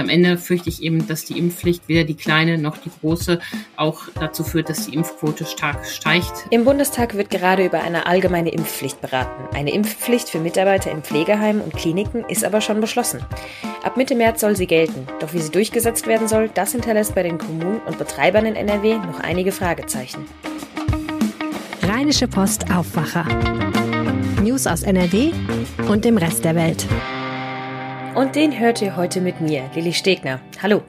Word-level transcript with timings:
Und 0.00 0.06
am 0.06 0.14
Ende 0.14 0.38
fürchte 0.38 0.70
ich 0.70 0.82
eben, 0.82 1.06
dass 1.06 1.26
die 1.26 1.38
Impfpflicht 1.38 1.86
weder 1.86 2.04
die 2.04 2.14
kleine 2.14 2.56
noch 2.56 2.78
die 2.78 2.90
große 3.00 3.38
auch 3.76 4.04
dazu 4.18 4.44
führt, 4.44 4.70
dass 4.70 4.86
die 4.86 4.94
Impfquote 4.94 5.44
stark 5.44 5.84
steigt. 5.84 6.46
Im 6.48 6.64
Bundestag 6.64 7.18
wird 7.18 7.28
gerade 7.28 7.66
über 7.66 7.82
eine 7.82 8.06
allgemeine 8.06 8.48
Impfpflicht 8.48 9.02
beraten. 9.02 9.54
Eine 9.54 9.74
Impfpflicht 9.74 10.30
für 10.30 10.38
Mitarbeiter 10.38 10.90
in 10.90 11.02
Pflegeheimen 11.02 11.60
und 11.60 11.74
Kliniken 11.74 12.24
ist 12.28 12.46
aber 12.46 12.62
schon 12.62 12.80
beschlossen. 12.80 13.20
Ab 13.82 13.98
Mitte 13.98 14.14
März 14.14 14.40
soll 14.40 14.56
sie 14.56 14.66
gelten. 14.66 15.06
Doch 15.20 15.34
wie 15.34 15.40
sie 15.40 15.50
durchgesetzt 15.50 16.06
werden 16.06 16.28
soll, 16.28 16.48
das 16.54 16.72
hinterlässt 16.72 17.14
bei 17.14 17.22
den 17.22 17.36
Kommunen 17.36 17.82
und 17.84 17.98
Betreibern 17.98 18.46
in 18.46 18.56
NRW 18.56 18.96
noch 18.96 19.20
einige 19.20 19.52
Fragezeichen. 19.52 20.24
Rheinische 21.82 22.26
Post 22.26 22.70
Aufwacher. 22.74 23.26
News 24.42 24.66
aus 24.66 24.82
NRW 24.82 25.32
und 25.88 26.06
dem 26.06 26.16
Rest 26.16 26.42
der 26.46 26.54
Welt. 26.54 26.86
Und 28.16 28.34
den 28.34 28.58
hört 28.58 28.82
ihr 28.82 28.96
heute 28.96 29.20
mit 29.20 29.40
mir, 29.40 29.70
Lilly 29.74 29.92
Stegner. 29.92 30.40
Hallo. 30.60 30.82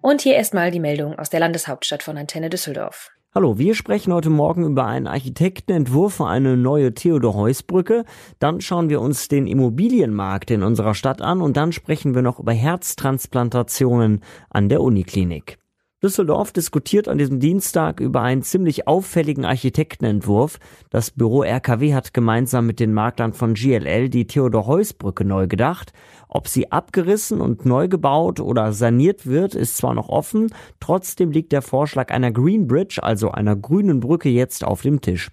Und 0.00 0.20
hier 0.20 0.34
erstmal 0.34 0.72
die 0.72 0.80
Meldung 0.80 1.16
aus 1.16 1.30
der 1.30 1.38
Landeshauptstadt 1.38 2.02
von 2.02 2.18
Antenne 2.18 2.50
Düsseldorf. 2.50 3.10
Hallo, 3.32 3.58
wir 3.58 3.76
sprechen 3.76 4.12
heute 4.12 4.28
Morgen 4.28 4.66
über 4.66 4.86
einen 4.86 5.06
Architektenentwurf 5.06 6.14
für 6.14 6.26
eine 6.26 6.56
neue 6.56 6.92
Theodor-Heuss-Brücke. 6.92 8.04
Dann 8.40 8.60
schauen 8.60 8.90
wir 8.90 9.00
uns 9.00 9.28
den 9.28 9.46
Immobilienmarkt 9.46 10.50
in 10.50 10.64
unserer 10.64 10.94
Stadt 10.94 11.22
an 11.22 11.40
und 11.40 11.56
dann 11.56 11.70
sprechen 11.70 12.16
wir 12.16 12.22
noch 12.22 12.40
über 12.40 12.52
Herztransplantationen 12.52 14.20
an 14.50 14.68
der 14.68 14.80
Uniklinik. 14.80 15.61
Düsseldorf 16.04 16.50
diskutiert 16.50 17.06
an 17.06 17.16
diesem 17.16 17.38
Dienstag 17.38 18.00
über 18.00 18.22
einen 18.22 18.42
ziemlich 18.42 18.88
auffälligen 18.88 19.44
Architektenentwurf. 19.44 20.58
Das 20.90 21.12
Büro 21.12 21.44
RKW 21.44 21.94
hat 21.94 22.12
gemeinsam 22.12 22.66
mit 22.66 22.80
den 22.80 22.92
Maklern 22.92 23.32
von 23.32 23.54
GLL 23.54 24.08
die 24.08 24.26
Theodor-Heuss-Brücke 24.26 25.24
neu 25.24 25.46
gedacht. 25.46 25.92
Ob 26.26 26.48
sie 26.48 26.72
abgerissen 26.72 27.40
und 27.40 27.66
neu 27.66 27.86
gebaut 27.86 28.40
oder 28.40 28.72
saniert 28.72 29.26
wird, 29.26 29.54
ist 29.54 29.76
zwar 29.76 29.94
noch 29.94 30.08
offen, 30.08 30.52
trotzdem 30.80 31.30
liegt 31.30 31.52
der 31.52 31.62
Vorschlag 31.62 32.10
einer 32.10 32.32
Green 32.32 32.66
Bridge, 32.66 33.00
also 33.00 33.30
einer 33.30 33.54
grünen 33.54 34.00
Brücke, 34.00 34.28
jetzt 34.28 34.64
auf 34.64 34.82
dem 34.82 35.02
Tisch. 35.02 35.30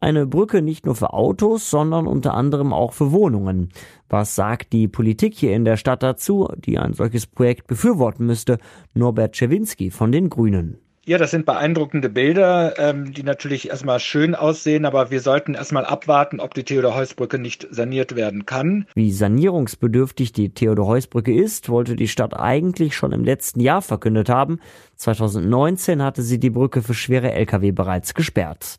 Eine 0.00 0.26
Brücke 0.26 0.62
nicht 0.62 0.86
nur 0.86 0.94
für 0.94 1.12
Autos, 1.12 1.70
sondern 1.70 2.06
unter 2.06 2.34
anderem 2.34 2.72
auch 2.72 2.92
für 2.92 3.12
Wohnungen. 3.12 3.70
Was 4.08 4.34
sagt 4.34 4.72
die 4.72 4.88
Politik 4.88 5.34
hier 5.34 5.54
in 5.54 5.64
der 5.64 5.76
Stadt 5.76 6.02
dazu, 6.02 6.48
die 6.56 6.78
ein 6.78 6.92
solches 6.92 7.26
Projekt 7.26 7.66
befürworten 7.66 8.26
müsste? 8.26 8.58
Norbert 8.94 9.32
Czewinski 9.32 9.90
von 9.90 10.12
den 10.12 10.30
Grünen. 10.30 10.78
Ja, 11.08 11.16
das 11.16 11.30
sind 11.30 11.46
beeindruckende 11.46 12.10
Bilder, 12.10 12.78
ähm, 12.78 13.14
die 13.14 13.22
natürlich 13.22 13.70
erstmal 13.70 13.98
schön 13.98 14.34
aussehen, 14.34 14.84
aber 14.84 15.10
wir 15.10 15.22
sollten 15.22 15.54
erstmal 15.54 15.86
abwarten, 15.86 16.38
ob 16.38 16.52
die 16.52 16.64
Theodor-Heuss-Brücke 16.64 17.38
nicht 17.38 17.66
saniert 17.70 18.14
werden 18.14 18.44
kann. 18.44 18.84
Wie 18.94 19.10
sanierungsbedürftig 19.10 20.32
die 20.32 20.50
Theodor-Heuss-Brücke 20.52 21.34
ist, 21.34 21.70
wollte 21.70 21.96
die 21.96 22.08
Stadt 22.08 22.38
eigentlich 22.38 22.94
schon 22.94 23.12
im 23.12 23.24
letzten 23.24 23.60
Jahr 23.60 23.80
verkündet 23.80 24.28
haben. 24.28 24.60
2019 24.96 26.02
hatte 26.02 26.20
sie 26.20 26.38
die 26.38 26.50
Brücke 26.50 26.82
für 26.82 26.92
schwere 26.92 27.32
Lkw 27.32 27.72
bereits 27.72 28.12
gesperrt. 28.12 28.78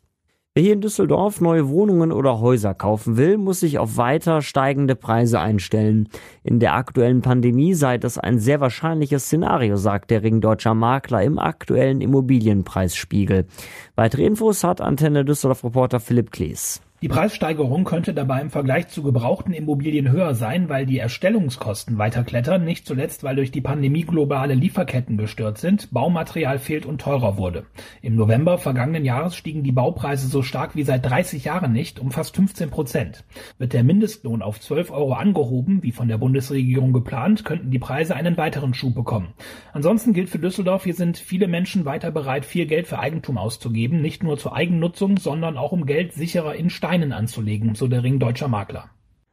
Wer 0.52 0.64
hier 0.64 0.72
in 0.72 0.80
Düsseldorf 0.80 1.40
neue 1.40 1.68
Wohnungen 1.68 2.10
oder 2.10 2.40
Häuser 2.40 2.74
kaufen 2.74 3.16
will, 3.16 3.38
muss 3.38 3.60
sich 3.60 3.78
auf 3.78 3.96
weiter 3.96 4.42
steigende 4.42 4.96
Preise 4.96 5.38
einstellen. 5.38 6.08
In 6.42 6.58
der 6.58 6.74
aktuellen 6.74 7.22
Pandemie 7.22 7.72
sei 7.74 7.98
das 7.98 8.18
ein 8.18 8.40
sehr 8.40 8.60
wahrscheinliches 8.60 9.26
Szenario, 9.26 9.76
sagt 9.76 10.10
der 10.10 10.24
Ring 10.24 10.40
Deutscher 10.40 10.74
Makler 10.74 11.22
im 11.22 11.38
aktuellen 11.38 12.00
Immobilienpreisspiegel. 12.00 13.46
Weitere 13.94 14.24
Infos 14.24 14.64
hat 14.64 14.80
Antenne 14.80 15.24
Düsseldorf 15.24 15.62
Reporter 15.62 16.00
Philipp 16.00 16.32
Klees. 16.32 16.82
Die 17.02 17.08
Preissteigerung 17.08 17.84
könnte 17.84 18.12
dabei 18.12 18.42
im 18.42 18.50
Vergleich 18.50 18.88
zu 18.88 19.02
gebrauchten 19.02 19.54
Immobilien 19.54 20.10
höher 20.10 20.34
sein, 20.34 20.68
weil 20.68 20.84
die 20.84 20.98
Erstellungskosten 20.98 21.96
weiter 21.96 22.24
klettern, 22.24 22.66
nicht 22.66 22.84
zuletzt, 22.86 23.24
weil 23.24 23.36
durch 23.36 23.50
die 23.50 23.62
Pandemie 23.62 24.02
globale 24.02 24.52
Lieferketten 24.52 25.16
gestört 25.16 25.56
sind, 25.56 25.90
Baumaterial 25.92 26.58
fehlt 26.58 26.84
und 26.84 27.00
teurer 27.00 27.38
wurde. 27.38 27.64
Im 28.02 28.16
November 28.16 28.58
vergangenen 28.58 29.06
Jahres 29.06 29.34
stiegen 29.34 29.62
die 29.62 29.72
Baupreise 29.72 30.28
so 30.28 30.42
stark 30.42 30.76
wie 30.76 30.82
seit 30.82 31.08
30 31.08 31.42
Jahren 31.42 31.72
nicht, 31.72 32.00
um 32.00 32.10
fast 32.10 32.36
15 32.36 32.68
Prozent. 32.68 33.24
Wird 33.56 33.72
der 33.72 33.82
Mindestlohn 33.82 34.42
auf 34.42 34.60
12 34.60 34.90
Euro 34.90 35.14
angehoben, 35.14 35.82
wie 35.82 35.92
von 35.92 36.06
der 36.06 36.18
Bundesregierung 36.18 36.92
geplant, 36.92 37.46
könnten 37.46 37.70
die 37.70 37.78
Preise 37.78 38.14
einen 38.14 38.36
weiteren 38.36 38.74
Schub 38.74 38.94
bekommen. 38.94 39.32
Ansonsten 39.72 40.12
gilt 40.12 40.28
für 40.28 40.38
Düsseldorf, 40.38 40.84
hier 40.84 40.92
sind 40.92 41.16
viele 41.16 41.48
Menschen 41.48 41.86
weiter 41.86 42.10
bereit, 42.10 42.44
viel 42.44 42.66
Geld 42.66 42.88
für 42.88 42.98
Eigentum 42.98 43.38
auszugeben, 43.38 44.02
nicht 44.02 44.22
nur 44.22 44.36
zur 44.36 44.54
Eigennutzung, 44.54 45.16
sondern 45.16 45.56
auch 45.56 45.72
um 45.72 45.86
Geld 45.86 46.12
sicherer 46.12 46.56
in 46.56 46.68
Steinen 46.90 47.12
anzulegen, 47.12 47.76
so 47.76 47.86
der 47.86 48.02
Ring 48.02 48.18
deutscher 48.18 48.48
Makler. 48.48 48.90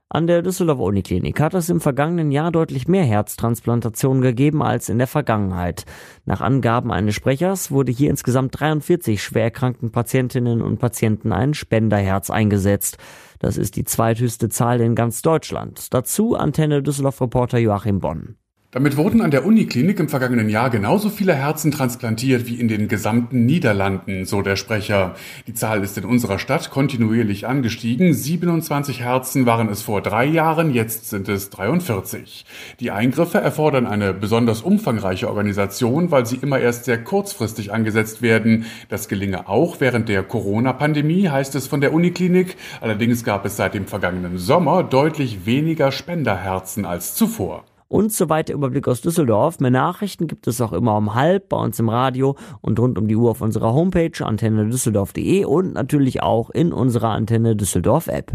An 0.09 0.27
der 0.27 0.43
Düsseldorfer 0.43 0.83
Uniklinik 0.83 1.39
hat 1.39 1.55
es 1.55 1.69
im 1.69 1.81
vergangenen 1.81 2.29
Jahr 2.29 2.51
deutlich 2.51 2.87
mehr 2.87 3.03
Herztransplantationen 3.03 4.21
gegeben 4.21 4.61
als 4.61 4.89
in 4.89 4.99
der 4.99 5.07
Vergangenheit. 5.07 5.85
Nach 6.25 6.39
Angaben 6.39 6.91
eines 6.91 7.15
Sprechers 7.15 7.71
wurde 7.71 7.91
hier 7.91 8.11
insgesamt 8.11 8.59
43 8.59 9.23
schwerkranken 9.23 9.91
Patientinnen 9.91 10.61
und 10.61 10.77
Patienten 10.77 11.31
ein 11.31 11.55
Spenderherz 11.55 12.29
eingesetzt. 12.29 12.99
Das 13.39 13.57
ist 13.57 13.75
die 13.75 13.85
zweithöchste 13.85 14.49
Zahl 14.49 14.79
in 14.79 14.93
ganz 14.93 15.23
Deutschland. 15.23 15.91
Dazu 15.95 16.35
Antenne 16.35 16.83
Düsseldorf 16.83 17.19
Reporter 17.21 17.57
Joachim 17.57 17.99
Bonn. 17.99 18.35
Damit 18.71 18.97
wurden 18.97 19.21
an 19.21 19.31
der 19.31 19.45
Uniklinik 19.45 19.97
im 19.97 20.09
vergangenen 20.09 20.49
Jahr 20.49 20.69
genauso 20.69 21.09
viele 21.09 21.33
Herzen 21.33 21.71
transplantiert 21.71 22.47
wie 22.47 22.59
in 22.59 22.67
den 22.67 22.89
gesamten 22.89 23.45
Niederlanden, 23.45 24.25
so 24.25 24.41
der 24.41 24.57
Sprecher. 24.57 25.15
Die 25.47 25.53
Zahl 25.53 25.85
ist 25.85 25.97
in 25.97 26.03
unserer 26.03 26.37
Stadt 26.37 26.69
kontinuierlich 26.69 27.47
angestiegen. 27.47 28.13
27 28.13 28.99
Herzen 28.99 29.45
waren 29.45 29.69
es 29.69 29.83
vor 29.83 30.01
drei 30.01 30.25
Jahren, 30.25 30.73
jetzt 30.73 31.09
sind 31.09 31.29
es 31.29 31.49
43. 31.49 32.45
Die 32.81 32.91
Eingriffe 32.91 33.37
erfordern 33.37 33.87
eine 33.87 34.13
besonders 34.13 34.63
umfangreiche 34.63 35.29
Organisation, 35.29 36.11
weil 36.11 36.25
sie 36.25 36.35
immer 36.35 36.59
erst 36.59 36.83
sehr 36.83 37.01
kurzfristig 37.01 37.71
angesetzt 37.71 38.21
werden. 38.21 38.65
Das 38.89 39.07
gelinge 39.07 39.47
auch 39.47 39.79
während 39.79 40.09
der 40.09 40.23
Corona-Pandemie, 40.23 41.29
heißt 41.29 41.55
es 41.55 41.67
von 41.67 41.79
der 41.79 41.93
Uniklinik. 41.93 42.57
Allerdings 42.81 43.23
gab 43.23 43.45
es 43.45 43.55
seit 43.55 43.75
dem 43.75 43.87
vergangenen 43.87 44.37
Sommer 44.37 44.83
deutlich 44.83 45.45
weniger 45.45 45.93
Spenderherzen 45.93 46.83
als 46.83 47.15
zuvor. 47.15 47.63
Und 47.87 48.11
soweit 48.11 48.49
der 48.49 48.55
Überblick 48.55 48.87
aus 48.87 49.01
Düsseldorf. 49.01 49.59
Mehr 49.59 49.71
Nachrichten 49.71 50.27
gibt 50.27 50.47
es 50.47 50.59
auch 50.59 50.73
immer 50.73 50.97
um 50.97 51.15
halb 51.15 51.49
bei 51.49 51.57
uns 51.57 51.79
im 51.79 51.89
Radio 51.89 52.35
und 52.61 52.79
rund 52.79 52.97
um 52.97 53.07
die 53.07 53.15
Uhr 53.15 53.31
auf 53.31 53.41
unserer 53.41 53.73
Homepage 53.73 54.11
antennedüsseldorf.de 54.19 55.45
und 55.45 55.73
natürlich 55.73 56.21
auch 56.21 56.49
in 56.49 56.73
unserer 56.73 57.09
Antenne 57.09 57.55
Düsseldorf 57.55 58.07
App. 58.07 58.33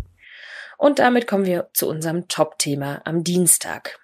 Und 0.78 0.98
damit 0.98 1.26
kommen 1.26 1.44
wir 1.44 1.68
zu 1.74 1.88
unserem 1.88 2.28
Top-Thema 2.28 3.02
am 3.04 3.22
Dienstag. 3.22 4.00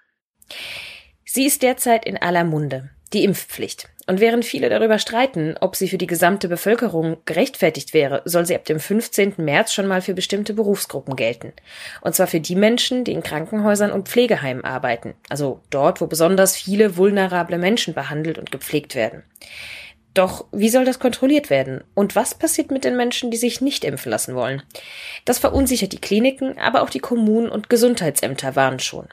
Sie 1.25 1.45
ist 1.45 1.63
derzeit 1.63 2.07
in 2.07 2.17
aller 2.17 2.45
Munde. 2.45 2.91
Die 3.13 3.25
Impfpflicht. 3.25 3.89
Und 4.09 4.21
während 4.21 4.47
viele 4.47 4.71
darüber 4.71 4.99
streiten, 4.99 5.55
ob 5.61 5.77
sie 5.77 5.87
für 5.87 5.99
die 5.99 6.07
gesamte 6.07 6.49
Bevölkerung 6.49 7.19
gerechtfertigt 7.27 7.93
wäre, 7.93 8.23
soll 8.25 8.47
sie 8.47 8.55
ab 8.55 8.65
dem 8.65 8.81
15. 8.81 9.35
März 9.37 9.75
schon 9.75 9.87
mal 9.87 10.01
für 10.01 10.15
bestimmte 10.15 10.55
Berufsgruppen 10.55 11.15
gelten. 11.15 11.53
Und 12.01 12.15
zwar 12.15 12.27
für 12.27 12.41
die 12.41 12.57
Menschen, 12.57 13.05
die 13.05 13.13
in 13.13 13.23
Krankenhäusern 13.23 13.93
und 13.93 14.09
Pflegeheimen 14.09 14.65
arbeiten, 14.65 15.13
also 15.29 15.61
dort, 15.69 16.01
wo 16.01 16.07
besonders 16.07 16.57
viele 16.57 16.97
vulnerable 16.97 17.59
Menschen 17.59 17.93
behandelt 17.93 18.39
und 18.39 18.51
gepflegt 18.51 18.95
werden. 18.95 19.25
Doch 20.15 20.47
wie 20.53 20.71
soll 20.71 20.87
das 20.87 21.01
kontrolliert 21.01 21.51
werden? 21.51 21.85
Und 21.93 22.17
was 22.17 22.35
passiert 22.35 22.71
mit 22.71 22.85
den 22.85 22.97
Menschen, 22.97 23.31
die 23.31 23.37
sich 23.37 23.61
nicht 23.61 23.85
impfen 23.85 24.11
lassen 24.11 24.35
wollen? 24.35 24.63
Das 25.27 25.39
verunsichert 25.39 25.93
die 25.93 26.01
Kliniken, 26.01 26.57
aber 26.57 26.81
auch 26.81 26.91
die 26.91 26.99
Kommunen 26.99 27.51
und 27.51 27.69
Gesundheitsämter 27.69 28.57
warnen 28.57 28.81
schon. 28.81 29.09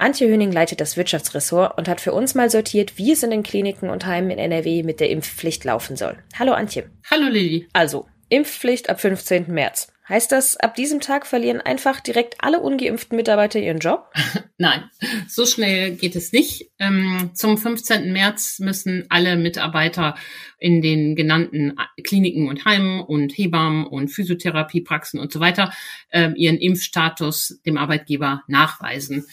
Antje 0.00 0.28
Höning 0.28 0.52
leitet 0.52 0.80
das 0.80 0.96
Wirtschaftsressort 0.96 1.76
und 1.76 1.88
hat 1.88 2.00
für 2.00 2.12
uns 2.12 2.36
mal 2.36 2.48
sortiert, 2.50 2.98
wie 2.98 3.10
es 3.10 3.24
in 3.24 3.30
den 3.30 3.42
Kliniken 3.42 3.90
und 3.90 4.06
Heimen 4.06 4.30
in 4.30 4.38
NRW 4.38 4.84
mit 4.84 5.00
der 5.00 5.10
Impfpflicht 5.10 5.64
laufen 5.64 5.96
soll. 5.96 6.16
Hallo 6.38 6.52
Antje. 6.52 6.88
Hallo 7.10 7.26
Lilly. 7.26 7.66
Also, 7.72 8.06
Impfpflicht 8.28 8.90
ab 8.90 9.00
15. 9.00 9.52
März. 9.52 9.92
Heißt 10.08 10.30
das, 10.30 10.56
ab 10.56 10.74
diesem 10.76 11.00
Tag 11.00 11.26
verlieren 11.26 11.60
einfach 11.60 12.00
direkt 12.00 12.36
alle 12.38 12.60
ungeimpften 12.60 13.16
Mitarbeiter 13.16 13.58
ihren 13.58 13.80
Job? 13.80 14.10
Nein, 14.56 14.84
so 15.26 15.44
schnell 15.44 15.96
geht 15.96 16.14
es 16.14 16.32
nicht. 16.32 16.70
Ähm, 16.78 17.32
zum 17.34 17.58
15. 17.58 18.12
März 18.12 18.60
müssen 18.60 19.04
alle 19.10 19.36
Mitarbeiter 19.36 20.14
in 20.58 20.80
den 20.80 21.16
genannten 21.16 21.74
Kliniken 22.04 22.48
und 22.48 22.64
Heimen 22.64 23.00
und 23.00 23.36
Hebammen 23.36 23.84
und 23.84 24.08
Physiotherapiepraxen 24.08 25.18
und 25.18 25.32
so 25.32 25.40
weiter 25.40 25.72
ähm, 26.12 26.34
ihren 26.36 26.56
Impfstatus 26.56 27.60
dem 27.66 27.76
Arbeitgeber 27.76 28.44
nachweisen. 28.46 29.26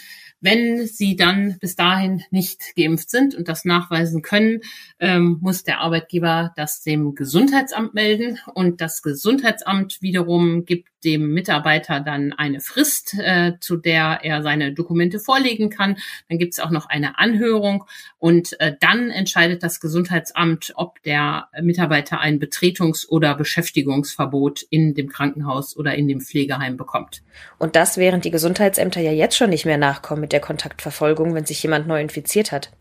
Wenn 0.45 0.85
sie 0.85 1.15
dann 1.15 1.57
bis 1.59 1.75
dahin 1.75 2.21
nicht 2.29 2.75
geimpft 2.75 3.09
sind 3.09 3.33
und 3.33 3.47
das 3.47 3.65
nachweisen 3.65 4.21
können, 4.21 4.61
ähm, 4.99 5.39
muss 5.41 5.63
der 5.63 5.79
Arbeitgeber 5.79 6.53
das 6.55 6.83
dem 6.83 7.15
Gesundheitsamt 7.15 7.95
melden 7.95 8.37
und 8.53 8.79
das 8.79 9.01
Gesundheitsamt 9.01 10.03
wiederum 10.03 10.63
gibt 10.65 10.89
dem 11.05 11.33
Mitarbeiter 11.33 11.99
dann 11.99 12.33
eine 12.33 12.59
Frist, 12.59 13.15
äh, 13.17 13.53
zu 13.59 13.77
der 13.77 14.19
er 14.23 14.41
seine 14.41 14.73
Dokumente 14.73 15.19
vorlegen 15.19 15.69
kann. 15.69 15.97
Dann 16.27 16.39
gibt 16.39 16.53
es 16.53 16.59
auch 16.59 16.71
noch 16.71 16.87
eine 16.87 17.17
Anhörung 17.19 17.85
und 18.17 18.59
äh, 18.59 18.73
dann 18.79 19.11
entscheidet 19.11 19.63
das 19.63 19.79
Gesundheitsamt, 19.79 20.73
ob 20.75 21.01
der 21.03 21.47
Mitarbeiter 21.61 22.19
ein 22.19 22.39
Betretungs- 22.39 23.07
oder 23.07 23.35
Beschäftigungsverbot 23.35 24.63
in 24.63 24.95
dem 24.95 25.07
Krankenhaus 25.07 25.77
oder 25.77 25.95
in 25.95 26.07
dem 26.07 26.21
Pflegeheim 26.21 26.75
bekommt. 26.75 27.21
Und 27.59 27.75
das, 27.75 27.97
während 27.97 28.25
die 28.25 28.31
Gesundheitsämter 28.31 28.99
ja 28.99 29.11
jetzt 29.11 29.37
schon 29.37 29.51
nicht 29.51 29.65
mehr 29.65 29.77
nachkommen 29.77 30.21
mit 30.21 30.33
der 30.35 30.41
Kontaktverfolgung, 30.41 31.33
wenn 31.33 31.45
sich 31.45 31.63
jemand 31.63 31.87
neu 31.87 32.01
infiziert 32.01 32.51
hat. 32.51 32.71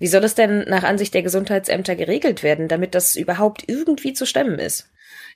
Wie 0.00 0.08
soll 0.08 0.24
es 0.24 0.34
denn 0.34 0.64
nach 0.68 0.82
Ansicht 0.82 1.14
der 1.14 1.22
Gesundheitsämter 1.22 1.94
geregelt 1.94 2.42
werden, 2.42 2.66
damit 2.66 2.96
das 2.96 3.14
überhaupt 3.14 3.62
irgendwie 3.68 4.14
zu 4.14 4.26
stemmen 4.26 4.58
ist? 4.58 4.90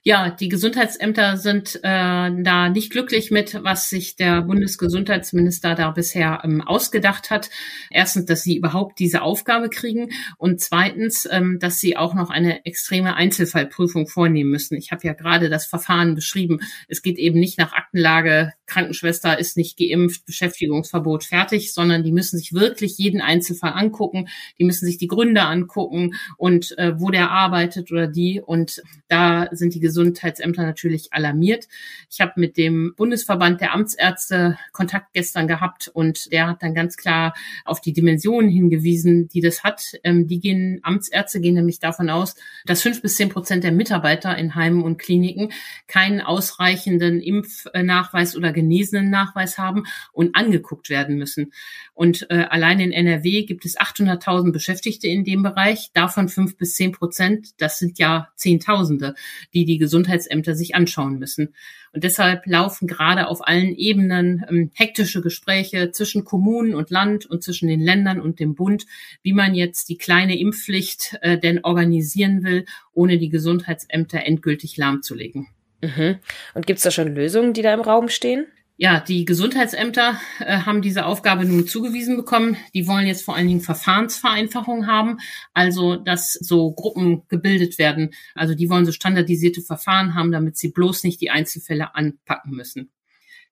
ja, 0.05 0.29
die 0.29 0.49
Gesundheitsämter 0.49 1.37
sind 1.37 1.77
äh, 1.77 1.79
da 1.81 2.69
nicht 2.69 2.91
glücklich 2.91 3.31
mit, 3.31 3.63
was 3.63 3.89
sich 3.89 4.17
der 4.17 4.41
Bundesgesundheitsminister 4.41 5.75
da 5.75 5.91
bisher 5.91 6.41
ähm, 6.43 6.61
ausgedacht 6.61 7.29
hat. 7.29 7.49
Erstens, 7.89 8.25
dass 8.25 8.43
sie 8.43 8.57
überhaupt 8.57 8.99
diese 8.99 9.21
Aufgabe 9.21 9.69
kriegen 9.69 10.09
und 10.37 10.59
zweitens, 10.59 11.25
ähm, 11.31 11.57
dass 11.59 11.79
sie 11.79 11.95
auch 11.95 12.15
noch 12.15 12.29
eine 12.29 12.65
extreme 12.65 13.15
Einzelfallprüfung 13.15 14.07
vornehmen 14.07 14.49
müssen. 14.49 14.77
Ich 14.77 14.91
habe 14.91 15.07
ja 15.07 15.13
gerade 15.13 15.49
das 15.49 15.65
Verfahren 15.65 16.15
beschrieben. 16.15 16.59
Es 16.89 17.01
geht 17.01 17.17
eben 17.17 17.39
nicht 17.39 17.57
nach 17.57 17.71
Aktenlage, 17.71 18.51
Krankenschwester 18.73 19.37
ist 19.37 19.55
nicht 19.55 19.77
geimpft, 19.77 20.25
Beschäftigungsverbot 20.25 21.23
fertig, 21.25 21.73
sondern 21.73 22.03
die 22.03 22.11
müssen 22.11 22.39
sich 22.39 22.53
wirklich 22.53 22.97
jeden 22.97 23.21
Einzelfall 23.21 23.73
angucken. 23.73 24.27
Die 24.57 24.63
müssen 24.63 24.85
sich 24.85 24.97
die 24.97 25.07
Gründe 25.07 25.43
angucken 25.43 26.15
und 26.37 26.75
äh, 26.79 26.99
wo 26.99 27.11
der 27.11 27.29
arbeitet 27.29 27.91
oder 27.91 28.07
die. 28.07 28.41
Und 28.41 28.81
da 29.07 29.47
sind 29.51 29.75
die 29.75 29.79
Gesundheitsämter 29.79 30.63
natürlich 30.63 31.13
alarmiert. 31.13 31.67
Ich 32.09 32.19
habe 32.19 32.33
mit 32.37 32.57
dem 32.57 32.93
Bundesverband 32.97 33.61
der 33.61 33.73
Amtsärzte 33.73 34.57
Kontakt 34.71 35.13
gestern 35.13 35.47
gehabt 35.47 35.89
und 35.93 36.31
der 36.31 36.47
hat 36.47 36.63
dann 36.63 36.73
ganz 36.73 36.97
klar 36.97 37.35
auf 37.65 37.79
die 37.79 37.93
Dimensionen 37.93 38.49
hingewiesen, 38.49 39.27
die 39.27 39.41
das 39.41 39.63
hat. 39.63 39.93
Ähm, 40.03 40.27
die 40.27 40.39
gehen, 40.39 40.79
Amtsärzte 40.81 41.41
gehen 41.41 41.53
nämlich 41.53 41.79
davon 41.79 42.09
aus, 42.09 42.35
dass 42.65 42.81
fünf 42.81 43.03
bis 43.03 43.15
zehn 43.15 43.29
Prozent 43.29 43.63
der 43.63 43.71
Mitarbeiter 43.71 44.35
in 44.35 44.55
Heimen 44.55 44.81
und 44.81 44.97
Kliniken 44.97 45.51
keinen 45.87 46.21
ausreichenden 46.21 47.21
Impfnachweis 47.21 48.35
oder 48.35 48.51
genesenen 48.63 49.09
Nachweis 49.09 49.57
haben 49.57 49.83
und 50.11 50.35
angeguckt 50.35 50.89
werden 50.89 51.17
müssen. 51.17 51.53
Und 51.93 52.27
äh, 52.29 52.45
allein 52.49 52.79
in 52.79 52.91
NRW 52.91 53.43
gibt 53.43 53.65
es 53.65 53.77
800.000 53.77 54.51
Beschäftigte 54.51 55.07
in 55.07 55.23
dem 55.23 55.43
Bereich, 55.43 55.91
davon 55.93 56.29
fünf 56.29 56.57
bis 56.57 56.75
zehn 56.75 56.91
Prozent, 56.91 57.61
das 57.61 57.79
sind 57.79 57.99
ja 57.99 58.29
Zehntausende, 58.35 59.15
die 59.53 59.65
die 59.65 59.77
Gesundheitsämter 59.77 60.55
sich 60.55 60.75
anschauen 60.75 61.19
müssen. 61.19 61.53
Und 61.93 62.03
deshalb 62.03 62.47
laufen 62.47 62.87
gerade 62.87 63.27
auf 63.27 63.47
allen 63.47 63.75
Ebenen 63.75 64.43
ähm, 64.49 64.71
hektische 64.73 65.21
Gespräche 65.21 65.91
zwischen 65.91 66.23
Kommunen 66.23 66.73
und 66.73 66.89
Land 66.89 67.27
und 67.27 67.43
zwischen 67.43 67.67
den 67.67 67.81
Ländern 67.81 68.19
und 68.19 68.39
dem 68.39 68.55
Bund, 68.55 68.85
wie 69.21 69.33
man 69.33 69.53
jetzt 69.53 69.89
die 69.89 69.97
kleine 69.97 70.37
Impfpflicht 70.39 71.19
äh, 71.21 71.37
denn 71.37 71.63
organisieren 71.63 72.43
will, 72.43 72.65
ohne 72.93 73.19
die 73.19 73.29
Gesundheitsämter 73.29 74.25
endgültig 74.25 74.75
lahmzulegen. 74.77 75.47
Mhm. 75.81 76.17
Und 76.55 76.65
gibt 76.65 76.77
es 76.77 76.83
da 76.83 76.91
schon 76.91 77.13
Lösungen, 77.13 77.53
die 77.53 77.61
da 77.61 77.73
im 77.73 77.81
Raum 77.81 78.09
stehen? 78.09 78.47
Ja, 78.75 78.99
die 78.99 79.25
Gesundheitsämter 79.25 80.19
äh, 80.39 80.57
haben 80.61 80.81
diese 80.81 81.05
Aufgabe 81.05 81.45
nun 81.45 81.67
zugewiesen 81.67 82.17
bekommen. 82.17 82.57
Die 82.73 82.87
wollen 82.87 83.05
jetzt 83.05 83.23
vor 83.23 83.35
allen 83.35 83.47
Dingen 83.47 83.61
Verfahrensvereinfachung 83.61 84.87
haben, 84.87 85.19
also 85.53 85.95
dass 85.95 86.33
so 86.33 86.71
Gruppen 86.71 87.27
gebildet 87.27 87.77
werden. 87.77 88.15
Also 88.33 88.55
die 88.55 88.69
wollen 88.71 88.87
so 88.87 88.91
standardisierte 88.91 89.61
Verfahren 89.61 90.15
haben, 90.15 90.31
damit 90.31 90.57
sie 90.57 90.69
bloß 90.69 91.03
nicht 91.03 91.21
die 91.21 91.29
Einzelfälle 91.29 91.93
anpacken 91.93 92.55
müssen. 92.55 92.91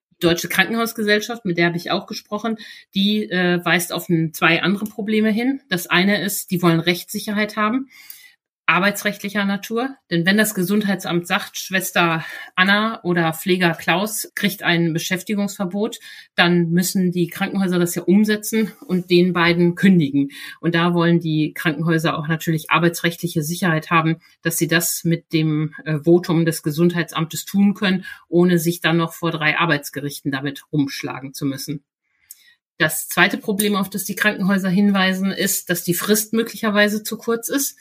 Die 0.10 0.26
Deutsche 0.26 0.50
Krankenhausgesellschaft, 0.50 1.46
mit 1.46 1.60
der 1.60 1.68
habe 1.68 1.78
ich 1.78 1.92
auch 1.92 2.08
gesprochen, 2.08 2.58
die 2.96 3.30
äh, 3.30 3.64
weist 3.64 3.94
auf 3.94 4.10
ein, 4.10 4.34
zwei 4.34 4.64
andere 4.64 4.86
Probleme 4.86 5.30
hin. 5.30 5.62
Das 5.70 5.86
eine 5.86 6.20
ist, 6.24 6.50
die 6.50 6.64
wollen 6.64 6.80
Rechtssicherheit 6.80 7.58
haben 7.58 7.90
arbeitsrechtlicher 8.72 9.46
Natur. 9.46 9.96
Denn 10.10 10.26
wenn 10.26 10.38
das 10.38 10.56
Gesundheitsamt 10.56 11.28
sagt, 11.28 11.58
Schwester 11.58 12.24
Anna 12.56 13.04
oder 13.04 13.34
Pfleger 13.34 13.74
Klaus 13.74 14.32
kriegt 14.34 14.64
ein 14.64 14.94
Beschäftigungsverbot, 14.94 16.00
dann 16.36 16.72
müssen 16.72 17.12
die 17.12 17.28
Krankenhäuser 17.28 17.80
das 17.80 17.96
ja 17.96 18.04
umsetzen 18.04 18.72
und 18.88 19.10
den 19.10 19.34
beiden 19.34 19.76
kündigen. 19.76 20.30
Und 20.62 20.74
da 20.74 20.94
wollen 20.94 21.20
die 21.20 21.54
Krankenhäuser 21.54 22.18
auch 22.18 22.28
natürlich 22.28 22.72
arbeitsrechtliche 22.72 23.44
Sicherheit 23.44 23.92
haben, 23.92 24.18
dass 24.42 24.58
sie 24.58 24.68
das 24.68 25.04
mit 25.04 25.34
dem 25.34 25.76
äh, 25.84 26.00
Votum 26.00 26.46
des 26.46 26.64
Gesundheitsamtes 26.64 27.46
tun 27.46 27.74
können, 27.74 28.06
ohne 28.30 28.58
sich 28.58 28.80
dann 28.80 28.98
noch 28.98 29.14
vor 29.14 29.32
drei 29.32 29.58
Arbeitsgerichten 29.58 30.32
damit 30.32 30.64
rumschlagen 30.72 31.34
zu 31.34 31.46
müssen. 31.46 31.84
Das 32.82 33.08
zweite 33.08 33.38
Problem, 33.38 33.76
auf 33.76 33.92
das 33.92 34.06
die 34.06 34.16
Krankenhäuser 34.16 34.70
hinweisen, 34.70 35.32
ist, 35.32 35.70
dass 35.70 35.84
die 35.84 35.94
Frist 35.94 36.34
möglicherweise 36.34 37.04
zu 37.04 37.16
kurz 37.16 37.48
ist. 37.48 37.78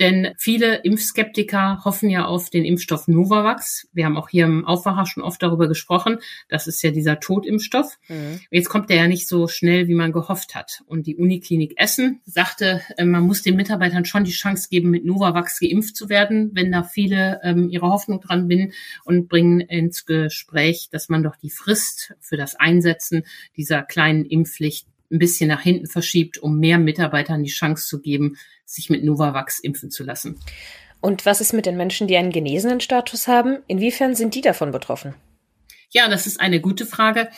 Denn 0.00 0.34
viele 0.38 0.76
Impfskeptiker 0.76 1.84
hoffen 1.84 2.08
ja 2.08 2.24
auf 2.26 2.50
den 2.50 2.64
Impfstoff 2.64 3.08
Novavax. 3.08 3.88
Wir 3.92 4.04
haben 4.04 4.16
auch 4.16 4.28
hier 4.28 4.44
im 4.44 4.64
Aufwacher 4.64 5.06
schon 5.06 5.22
oft 5.22 5.42
darüber 5.42 5.66
gesprochen. 5.66 6.18
Das 6.48 6.66
ist 6.66 6.82
ja 6.82 6.90
dieser 6.90 7.18
Totimpfstoff. 7.18 7.98
Mhm. 8.08 8.40
Jetzt 8.50 8.68
kommt 8.68 8.90
der 8.90 8.96
ja 8.96 9.08
nicht 9.08 9.26
so 9.26 9.48
schnell, 9.48 9.88
wie 9.88 9.94
man 9.94 10.12
gehofft 10.12 10.54
hat. 10.54 10.82
Und 10.86 11.06
die 11.06 11.16
Uniklinik 11.16 11.74
Essen 11.76 12.20
sagte, 12.24 12.80
äh, 12.96 13.04
man 13.04 13.24
muss 13.24 13.42
den 13.42 13.56
Mitarbeitern 13.56 14.04
schon 14.04 14.24
die 14.24 14.30
Chance 14.30 14.68
geben, 14.70 14.90
mit 14.90 15.04
Novavax 15.04 15.58
geimpft 15.58 15.96
zu 15.96 16.08
werden, 16.08 16.50
wenn 16.54 16.70
da 16.70 16.84
viele 16.84 17.40
ähm, 17.42 17.68
ihre 17.68 17.88
Hoffnung 17.88 18.20
dran 18.20 18.46
binden 18.48 18.72
und 19.04 19.28
bringen 19.28 19.60
ins 19.60 20.06
Gespräch, 20.06 20.88
dass 20.92 21.08
man 21.08 21.22
doch 21.22 21.36
die 21.36 21.50
Frist 21.50 22.14
für 22.20 22.36
das 22.36 22.54
Einsetzen 22.54 23.24
dieser 23.56 23.82
kleinen 23.82 24.24
Impfpflicht 24.24 24.86
ein 25.10 25.18
bisschen 25.18 25.48
nach 25.48 25.62
hinten 25.62 25.86
verschiebt, 25.86 26.38
um 26.38 26.58
mehr 26.58 26.78
Mitarbeitern 26.78 27.42
die 27.42 27.50
Chance 27.50 27.86
zu 27.86 28.00
geben, 28.00 28.36
sich 28.64 28.90
mit 28.90 29.04
Novavax 29.04 29.58
impfen 29.58 29.90
zu 29.90 30.04
lassen. 30.04 30.38
Und 31.00 31.26
was 31.26 31.40
ist 31.40 31.52
mit 31.52 31.66
den 31.66 31.76
Menschen, 31.76 32.08
die 32.08 32.16
einen 32.16 32.32
genesenen 32.32 32.80
Status 32.80 33.28
haben? 33.28 33.58
Inwiefern 33.66 34.14
sind 34.14 34.34
die 34.34 34.40
davon 34.40 34.72
betroffen? 34.72 35.14
Ja, 35.90 36.08
das 36.08 36.26
ist 36.26 36.40
eine 36.40 36.60
gute 36.60 36.86
Frage. 36.86 37.28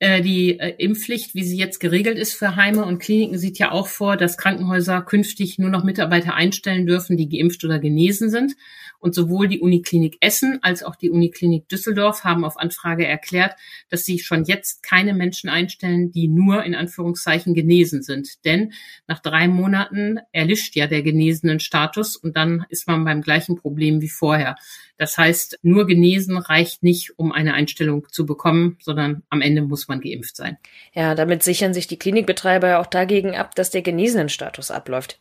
Äh, 0.00 0.22
die 0.22 0.58
äh, 0.58 0.74
Impfpflicht, 0.78 1.34
wie 1.34 1.44
sie 1.44 1.56
jetzt 1.56 1.78
geregelt 1.78 2.18
ist 2.18 2.34
für 2.34 2.56
Heime 2.56 2.84
und 2.84 2.98
Kliniken, 2.98 3.38
sieht 3.38 3.58
ja 3.58 3.70
auch 3.70 3.86
vor, 3.86 4.16
dass 4.16 4.36
Krankenhäuser 4.36 5.02
künftig 5.02 5.58
nur 5.58 5.70
noch 5.70 5.84
Mitarbeiter 5.84 6.34
einstellen 6.34 6.84
dürfen, 6.86 7.16
die 7.16 7.28
geimpft 7.28 7.64
oder 7.64 7.78
genesen 7.78 8.28
sind. 8.28 8.54
Und 8.98 9.14
sowohl 9.14 9.48
die 9.48 9.60
Uniklinik 9.60 10.16
Essen 10.20 10.58
als 10.62 10.82
auch 10.82 10.96
die 10.96 11.10
Uniklinik 11.10 11.68
Düsseldorf 11.68 12.24
haben 12.24 12.44
auf 12.44 12.58
Anfrage 12.58 13.06
erklärt, 13.06 13.52
dass 13.90 14.04
sie 14.04 14.18
schon 14.18 14.44
jetzt 14.44 14.82
keine 14.82 15.12
Menschen 15.12 15.50
einstellen, 15.50 16.10
die 16.10 16.26
nur 16.26 16.64
in 16.64 16.74
Anführungszeichen 16.74 17.54
genesen 17.54 18.02
sind. 18.02 18.44
Denn 18.46 18.72
nach 19.06 19.20
drei 19.20 19.46
Monaten 19.46 20.20
erlischt 20.32 20.74
ja 20.74 20.86
der 20.86 21.02
genesenen 21.02 21.60
Status 21.60 22.16
und 22.16 22.36
dann 22.36 22.64
ist 22.70 22.88
man 22.88 23.04
beim 23.04 23.20
gleichen 23.20 23.56
Problem 23.56 24.00
wie 24.00 24.08
vorher. 24.08 24.56
Das 24.96 25.18
heißt, 25.18 25.58
nur 25.62 25.86
genesen 25.86 26.36
reicht 26.38 26.82
nicht, 26.82 27.18
um 27.18 27.32
eine 27.32 27.54
Einstellung 27.54 28.06
zu 28.10 28.26
bekommen, 28.26 28.78
sondern 28.80 29.22
am 29.28 29.40
Ende 29.40 29.62
muss 29.62 29.88
man 29.88 30.00
geimpft 30.00 30.36
sein. 30.36 30.56
Ja, 30.92 31.14
damit 31.14 31.42
sichern 31.42 31.74
sich 31.74 31.86
die 31.86 31.98
Klinikbetreiber 31.98 32.68
ja 32.68 32.80
auch 32.80 32.86
dagegen 32.86 33.34
ab, 33.34 33.54
dass 33.54 33.70
der 33.70 33.82
genesenen 33.82 34.28
Status 34.28 34.70
abläuft. 34.70 35.20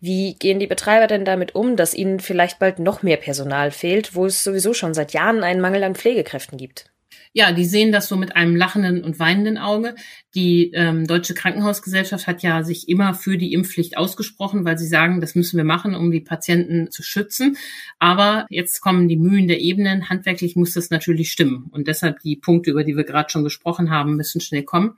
Wie 0.00 0.34
gehen 0.34 0.58
die 0.58 0.66
Betreiber 0.66 1.06
denn 1.06 1.24
damit 1.24 1.54
um, 1.54 1.76
dass 1.76 1.94
ihnen 1.94 2.20
vielleicht 2.20 2.58
bald 2.58 2.78
noch 2.78 3.02
mehr 3.02 3.16
Personal 3.16 3.70
fehlt, 3.70 4.14
wo 4.14 4.26
es 4.26 4.44
sowieso 4.44 4.74
schon 4.74 4.92
seit 4.92 5.12
Jahren 5.14 5.42
einen 5.42 5.60
Mangel 5.60 5.84
an 5.84 5.94
Pflegekräften 5.94 6.58
gibt? 6.58 6.93
Ja, 7.32 7.52
die 7.52 7.64
sehen 7.64 7.90
das 7.90 8.08
so 8.08 8.16
mit 8.16 8.36
einem 8.36 8.54
lachenden 8.54 9.02
und 9.02 9.18
weinenden 9.18 9.58
Auge. 9.58 9.96
Die 10.34 10.70
ähm, 10.72 11.06
Deutsche 11.06 11.34
Krankenhausgesellschaft 11.34 12.26
hat 12.26 12.42
ja 12.42 12.62
sich 12.62 12.88
immer 12.88 13.12
für 13.12 13.36
die 13.36 13.52
Impfpflicht 13.52 13.96
ausgesprochen, 13.96 14.64
weil 14.64 14.78
sie 14.78 14.86
sagen, 14.86 15.20
das 15.20 15.34
müssen 15.34 15.56
wir 15.56 15.64
machen, 15.64 15.94
um 15.94 16.12
die 16.12 16.20
Patienten 16.20 16.90
zu 16.90 17.02
schützen. 17.02 17.56
Aber 17.98 18.46
jetzt 18.50 18.80
kommen 18.80 19.08
die 19.08 19.16
Mühen 19.16 19.48
der 19.48 19.60
Ebenen. 19.60 20.08
Handwerklich 20.08 20.54
muss 20.54 20.74
das 20.74 20.90
natürlich 20.90 21.32
stimmen. 21.32 21.66
Und 21.72 21.88
deshalb 21.88 22.20
die 22.20 22.36
Punkte, 22.36 22.70
über 22.70 22.84
die 22.84 22.96
wir 22.96 23.04
gerade 23.04 23.30
schon 23.30 23.44
gesprochen 23.44 23.90
haben, 23.90 24.16
müssen 24.16 24.40
schnell 24.40 24.62
kommen. 24.62 24.96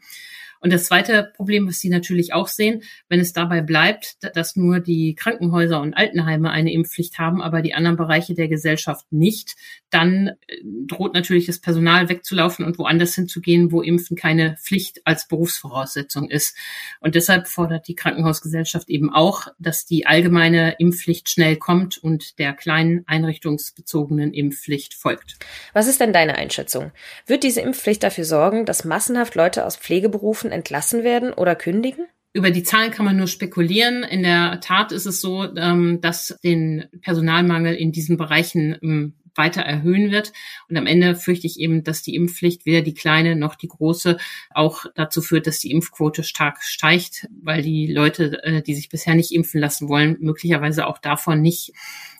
Und 0.60 0.72
das 0.72 0.84
zweite 0.84 1.32
Problem, 1.34 1.68
was 1.68 1.78
Sie 1.78 1.88
natürlich 1.88 2.32
auch 2.32 2.48
sehen, 2.48 2.82
wenn 3.08 3.20
es 3.20 3.32
dabei 3.32 3.60
bleibt, 3.60 4.16
dass 4.34 4.56
nur 4.56 4.80
die 4.80 5.14
Krankenhäuser 5.14 5.80
und 5.80 5.94
Altenheime 5.94 6.50
eine 6.50 6.72
Impfpflicht 6.72 7.18
haben, 7.18 7.42
aber 7.42 7.62
die 7.62 7.75
anderen 7.75 7.96
Bereiche 7.96 8.34
der 8.34 8.48
Gesellschaft 8.48 9.06
nicht, 9.10 9.56
dann 9.90 10.28
äh, 10.46 10.56
droht 10.86 11.14
natürlich 11.14 11.46
das 11.46 11.60
Personal 11.60 12.08
wegzulaufen 12.08 12.64
und 12.64 12.78
woanders 12.78 13.14
hinzugehen, 13.14 13.72
wo 13.72 13.82
Impfen 13.82 14.16
keine 14.16 14.56
Pflicht 14.56 15.00
als 15.04 15.28
Berufsvoraussetzung 15.28 16.28
ist. 16.30 16.56
Und 17.00 17.14
deshalb 17.14 17.48
fordert 17.48 17.88
die 17.88 17.94
Krankenhausgesellschaft 17.94 18.88
eben 18.88 19.12
auch, 19.12 19.48
dass 19.58 19.86
die 19.86 20.06
allgemeine 20.06 20.76
Impfpflicht 20.78 21.28
schnell 21.30 21.56
kommt 21.56 21.98
und 21.98 22.38
der 22.38 22.52
kleinen 22.52 23.04
einrichtungsbezogenen 23.06 24.32
Impfpflicht 24.32 24.94
folgt. 24.94 25.36
Was 25.72 25.86
ist 25.86 26.00
denn 26.00 26.12
deine 26.12 26.36
Einschätzung? 26.36 26.92
Wird 27.26 27.42
diese 27.42 27.60
Impfpflicht 27.60 28.02
dafür 28.02 28.25
sorgen, 28.25 28.66
dass 28.66 28.84
massenhaft 28.84 29.34
Leute 29.34 29.64
aus 29.64 29.76
Pflegeberufen 29.76 30.45
entlassen 30.52 31.04
werden 31.04 31.32
oder 31.32 31.54
kündigen? 31.54 32.06
Über 32.32 32.50
die 32.50 32.62
Zahlen 32.62 32.90
kann 32.90 33.06
man 33.06 33.16
nur 33.16 33.28
spekulieren. 33.28 34.02
In 34.02 34.22
der 34.22 34.60
Tat 34.60 34.92
ist 34.92 35.06
es 35.06 35.20
so, 35.20 35.44
ähm, 35.56 36.00
dass 36.02 36.38
den 36.44 36.84
Personalmangel 37.00 37.74
in 37.74 37.92
diesen 37.92 38.18
Bereichen 38.18 38.76
ähm, 38.82 39.14
weiter 39.36 39.62
erhöhen 39.62 40.10
wird. 40.10 40.32
Und 40.68 40.76
am 40.76 40.86
Ende 40.86 41.14
fürchte 41.14 41.46
ich 41.46 41.58
eben, 41.58 41.84
dass 41.84 42.02
die 42.02 42.14
Impfpflicht 42.14 42.66
weder 42.66 42.82
die 42.82 42.94
kleine 42.94 43.36
noch 43.36 43.54
die 43.54 43.68
große 43.68 44.16
auch 44.50 44.86
dazu 44.94 45.22
führt, 45.22 45.46
dass 45.46 45.58
die 45.58 45.70
Impfquote 45.70 46.22
stark 46.22 46.62
steigt, 46.62 47.26
weil 47.42 47.62
die 47.62 47.86
Leute, 47.86 48.42
äh, 48.42 48.62
die 48.62 48.74
sich 48.74 48.88
bisher 48.88 49.14
nicht 49.14 49.32
impfen 49.32 49.60
lassen 49.60 49.88
wollen, 49.88 50.16
möglicherweise 50.20 50.86
auch 50.86 50.98
davon 50.98 51.40
nicht 51.40 51.72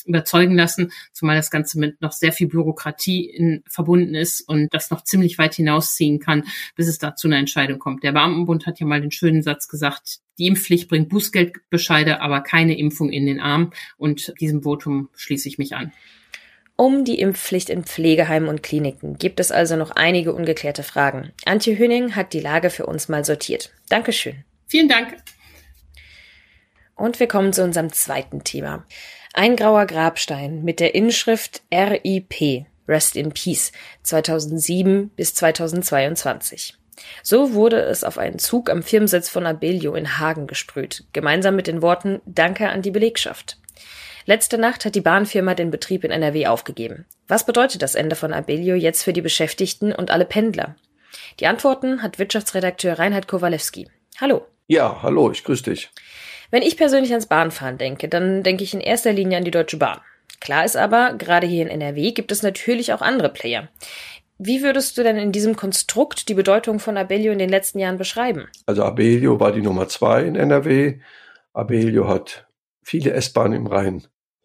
überzeugen 0.07 0.55
lassen, 0.55 0.93
zumal 1.13 1.37
das 1.37 1.51
Ganze 1.51 1.79
mit 1.79 2.01
noch 2.01 2.13
sehr 2.13 2.33
viel 2.33 2.47
Bürokratie 2.47 3.29
in, 3.29 3.63
verbunden 3.69 4.15
ist 4.15 4.41
und 4.49 4.73
das 4.73 4.91
noch 4.91 5.03
ziemlich 5.03 5.39
weit 5.39 5.55
hinausziehen 5.55 6.21
kann, 6.21 6.45
bis 6.77 6.89
es 6.89 6.99
da 6.99 7.15
zu 7.15 7.29
einer 7.29 7.39
Entscheidung 7.39 7.79
kommt. 7.79 8.03
Der 8.03 8.13
Beamtenbund 8.13 8.67
hat 8.67 8.81
ja 8.81 8.87
mal 8.87 9.01
den 9.01 9.11
schönen 9.11 9.43
Satz 9.43 9.69
gesagt, 9.69 10.21
die 10.39 10.47
Impfpflicht 10.47 10.89
bringt 10.89 11.09
Bußgeldbescheide, 11.09 12.21
aber 12.21 12.43
keine 12.43 12.79
Impfung 12.79 13.11
in 13.11 13.27
den 13.27 13.41
Arm. 13.41 13.73
Und 13.97 14.35
diesem 14.41 14.63
Votum 14.63 15.09
schließe 15.15 15.49
ich 15.49 15.59
mich 15.59 15.75
an. 15.75 15.93
Um 16.77 17.07
die 17.07 17.19
Impfpflicht 17.21 17.71
in 17.71 17.85
Pflegeheimen 17.85 18.51
und 18.51 18.63
Kliniken 18.63 19.17
gibt 19.17 19.41
es 19.41 19.51
also 19.51 19.77
noch 19.77 19.93
einige 19.93 20.35
ungeklärte 20.35 20.83
Fragen. 20.83 21.33
Antje 21.47 21.79
Hünning 21.79 22.15
hat 22.15 22.35
die 22.35 22.41
Lage 22.41 22.69
für 22.69 22.85
uns 22.85 23.09
mal 23.09 23.25
sortiert. 23.25 23.73
Dankeschön. 23.89 24.45
Vielen 24.67 24.89
Dank. 24.89 25.17
Und 26.95 27.19
wir 27.19 27.29
kommen 27.29 27.55
zu 27.55 27.63
unserem 27.63 27.93
zweiten 27.93 28.45
Thema. 28.45 28.85
Ein 29.33 29.57
grauer 29.57 29.87
Grabstein 29.87 30.65
mit 30.65 30.81
der 30.81 30.95
Inschrift 30.95 31.63
RIP, 31.73 32.67
Rest 32.89 33.17
in 33.17 33.33
Peace, 33.33 33.73
2007 34.03 35.11
bis 35.11 35.35
2022. 35.35 36.75
So 37.23 37.53
wurde 37.53 37.81
es 37.81 38.05
auf 38.05 38.19
einen 38.19 38.39
Zug 38.39 38.71
am 38.71 38.83
Firmensitz 38.83 39.29
von 39.29 39.47
Abellio 39.47 39.95
in 39.95 40.19
Hagen 40.19 40.47
gesprüht, 40.47 41.05
gemeinsam 41.13 41.57
mit 41.57 41.67
den 41.67 41.83
Worten 41.83 42.21
Danke 42.25 42.69
an 42.69 42.83
die 42.83 42.91
Belegschaft. 42.91 43.59
Letzte 44.29 44.59
Nacht 44.59 44.85
hat 44.85 44.97
die 44.97 45.01
Bahnfirma 45.01 45.55
den 45.55 45.71
Betrieb 45.71 46.03
in 46.03 46.11
NRW 46.11 46.49
aufgegeben. 46.49 47.07
Was 47.29 47.47
bedeutet 47.47 47.81
das 47.81 47.95
Ende 47.95 48.17
von 48.17 48.33
Abellio 48.33 48.75
jetzt 48.75 49.05
für 49.05 49.13
die 49.13 49.21
Beschäftigten 49.21 49.93
und 49.93 50.11
alle 50.11 50.25
Pendler? 50.25 50.75
Die 51.39 51.47
Antworten 51.47 52.03
hat 52.03 52.19
Wirtschaftsredakteur 52.19 52.99
Reinhard 52.99 53.29
Kowalewski. 53.29 53.89
Hallo. 54.21 54.45
Ja, 54.67 55.01
hallo, 55.01 55.31
ich 55.31 55.45
grüße 55.45 55.71
dich. 55.71 55.91
Wenn 56.51 56.63
ich 56.63 56.77
persönlich 56.77 57.13
ans 57.13 57.27
Bahnfahren 57.27 57.79
denke, 57.79 58.09
dann 58.09 58.43
denke 58.43 58.65
ich 58.65 58.75
in 58.75 58.81
erster 58.81 59.13
Linie 59.13 59.39
an 59.39 59.45
die 59.45 59.53
Deutsche 59.53 59.77
Bahn. 59.77 60.01
Klar 60.41 60.65
ist 60.65 60.77
aber, 60.77 61.15
gerade 61.15 61.47
hier 61.47 61.63
in 61.63 61.81
NRW 61.81 62.11
gibt 62.11 62.33
es 62.33 62.43
natürlich 62.43 62.93
auch 62.93 63.03
andere 63.03 63.29
Player. 63.29 63.69
Wie 64.39 64.61
würdest 64.61 64.99
du 64.99 65.05
denn 65.05 65.17
in 65.17 65.31
diesem 65.31 65.55
Konstrukt 65.55 66.29
die 66.29 66.35
Bedeutung 66.35 66.81
von 66.81 66.97
Abellio 66.97 67.31
in 67.31 67.39
den 67.39 67.49
letzten 67.49 67.79
Jahren 67.79 67.97
beschreiben? 67.97 68.49
Also 68.67 68.83
Abellio 68.83 69.39
war 69.39 69.53
die 69.53 69.63
Nummer 69.63 69.87
zwei 69.87 70.25
in 70.25 70.35
NRW. 70.35 70.99
Abellio 71.53 72.09
hat 72.09 72.49
viele 72.83 73.13
S-Bahnen 73.13 73.55
im 73.55 73.67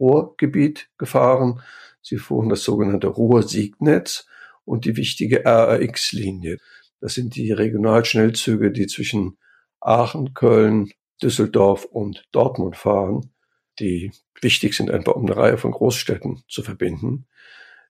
Rhein-Ruhr-Gebiet 0.01 0.89
gefahren. 0.97 1.61
Sie 2.01 2.17
fuhren 2.17 2.49
das 2.49 2.63
sogenannte 2.63 3.07
Ruhr-Siegnetz 3.07 4.25
und 4.65 4.85
die 4.85 4.97
wichtige 4.97 5.45
RRX-Linie. 5.45 6.57
Das 6.99 7.13
sind 7.13 7.35
die 7.35 7.51
Regionalschnellzüge, 7.51 8.71
die 8.71 8.87
zwischen 8.87 9.37
Aachen, 9.79 10.33
Köln, 10.33 10.91
Düsseldorf 11.21 11.85
und 11.85 12.23
Dortmund 12.31 12.75
fahren, 12.75 13.31
die 13.79 14.11
wichtig 14.41 14.75
sind, 14.75 14.91
einfach 14.91 15.15
um 15.15 15.25
eine 15.25 15.37
Reihe 15.37 15.57
von 15.57 15.71
Großstädten 15.71 16.43
zu 16.47 16.63
verbinden. 16.63 17.27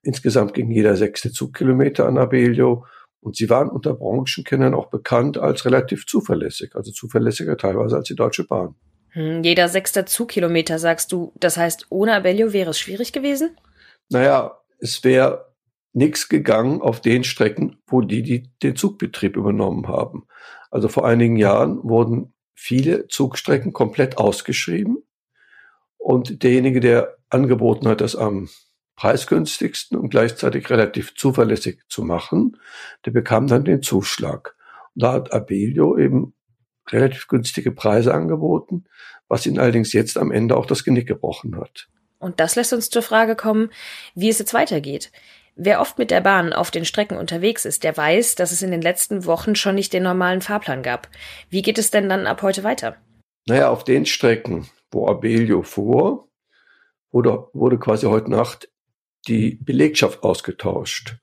Insgesamt 0.04 0.54
ging 0.54 0.72
jeder 0.72 0.96
sechste 0.96 1.32
Zugkilometer 1.32 2.08
an 2.08 2.18
Abellio 2.18 2.86
und 3.20 3.36
sie 3.36 3.50
waren 3.50 3.70
unter 3.70 3.94
Branchenkennern 3.94 4.74
auch 4.74 4.90
bekannt 4.90 5.38
als 5.38 5.66
relativ 5.66 6.08
zuverlässig, 6.08 6.76
also 6.76 6.92
zuverlässiger 6.92 7.56
teilweise 7.56 7.98
als 7.98 8.08
die 8.08 8.16
Deutsche 8.16 8.46
Bahn. 8.46 8.76
Hm, 9.12 9.44
jeder 9.44 9.68
sechste 9.70 10.06
Zugkilometer, 10.06 10.80
sagst 10.80 11.12
du. 11.12 11.34
Das 11.36 11.58
heißt, 11.58 11.88
ohne 11.90 12.14
Abellio 12.14 12.54
wäre 12.54 12.72
es 12.72 12.80
schwierig 12.80 13.12
gewesen? 13.14 13.58
Naja, 14.10 14.58
es 14.80 15.04
wäre 15.04 15.54
nichts 15.94 16.30
gegangen 16.30 16.82
auf 16.82 17.02
den 17.02 17.24
Strecken, 17.24 17.82
wo 17.88 18.02
die, 18.02 18.24
die 18.24 18.50
den 18.64 18.76
Zugbetrieb 18.76 19.36
übernommen 19.36 19.88
haben. 19.88 20.28
Also 20.70 20.88
vor 20.88 21.06
einigen 21.06 21.36
Jahren 21.36 21.84
wurden 21.84 22.34
viele 22.54 23.08
Zugstrecken 23.08 23.74
komplett 23.74 24.18
ausgeschrieben. 24.18 25.04
Und 25.98 26.44
derjenige, 26.44 26.80
der 26.80 27.18
angeboten 27.30 27.88
hat, 27.88 28.02
das 28.02 28.16
am 28.16 28.50
preisgünstigsten 28.96 29.98
und 29.98 30.10
gleichzeitig 30.10 30.70
relativ 30.70 31.16
zuverlässig 31.16 31.82
zu 31.90 32.04
machen, 32.04 32.58
der 33.06 33.12
bekam 33.12 33.48
dann 33.48 33.66
den 33.66 33.82
Zuschlag. 33.82 34.56
Und 34.96 35.04
da 35.04 35.14
hat 35.14 35.34
Abelio 35.34 35.98
eben 35.98 36.34
relativ 36.92 37.28
günstige 37.28 37.72
Preise 37.72 38.14
angeboten, 38.14 38.86
was 39.28 39.46
ihn 39.46 39.60
allerdings 39.60 39.94
jetzt 39.94 40.18
am 40.18 40.32
Ende 40.32 40.58
auch 40.58 40.66
das 40.66 40.84
Genick 40.84 41.08
gebrochen 41.08 41.58
hat. 41.58 41.88
Und 42.20 42.40
das 42.40 42.56
lässt 42.56 42.74
uns 42.74 42.90
zur 42.90 43.02
Frage 43.02 43.36
kommen, 43.36 43.70
wie 44.14 44.30
es 44.30 44.40
jetzt 44.40 44.54
weitergeht. 44.54 45.12
Wer 45.56 45.82
oft 45.82 45.98
mit 45.98 46.12
der 46.12 46.22
Bahn 46.22 46.54
auf 46.54 46.72
den 46.72 46.86
Strecken 46.86 47.18
unterwegs 47.18 47.66
ist, 47.66 47.84
der 47.84 47.96
weiß, 47.98 48.36
dass 48.36 48.52
es 48.52 48.62
in 48.62 48.72
den 48.72 48.82
letzten 48.82 49.26
Wochen 49.26 49.56
schon 49.56 49.76
nicht 49.76 49.92
den 49.92 50.04
normalen 50.04 50.42
Fahrplan 50.42 50.82
gab. 50.82 51.10
Wie 51.50 51.62
geht 51.62 51.78
es 51.78 51.92
denn 51.92 52.10
dann 52.10 52.28
ab 52.28 52.42
heute 52.42 52.64
weiter? 52.64 52.96
Naja, 53.48 53.70
auf 53.70 53.84
den 53.84 54.06
Strecken, 54.06 54.70
wo 54.92 55.08
Abelio 55.08 55.64
fuhr, 55.64 56.30
wurde, 57.12 57.48
wurde 57.54 57.80
quasi 57.80 58.06
heute 58.06 58.32
Nacht 58.32 58.70
die 59.28 59.56
Belegschaft 59.56 60.24
ausgetauscht. 60.24 61.18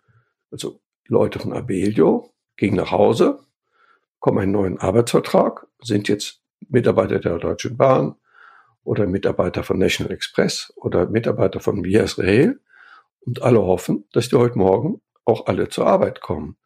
Also 0.51 0.81
Leute 1.07 1.39
von 1.39 1.53
Abelio 1.53 2.33
gingen 2.57 2.77
nach 2.77 2.91
Hause, 2.91 3.41
kommen 4.21 4.39
einen 4.39 4.53
neuen 4.53 4.79
Arbeitsvertrag, 4.79 5.67
sind 5.81 6.09
jetzt 6.09 6.43
Mitarbeiter 6.69 7.19
der 7.19 7.39
Deutschen 7.39 7.77
Bahn 7.77 8.17
oder 8.83 9.07
Mitarbeiter 9.07 9.63
von 9.63 9.79
National 9.79 10.13
Express 10.13 10.73
oder 10.77 11.09
Mitarbeiter 11.09 11.61
von 11.61 11.85
Vias 11.85 12.19
Rail 12.19 12.61
und 13.21 13.43
alle 13.43 13.63
hoffen, 13.63 14.05
dass 14.13 14.29
die 14.29 14.37
heute 14.37 14.59
Morgen 14.59 15.01
auch 15.25 15.47
alle 15.47 15.69
zur 15.69 15.87
Arbeit 15.87 16.21
kommen. 16.21 16.57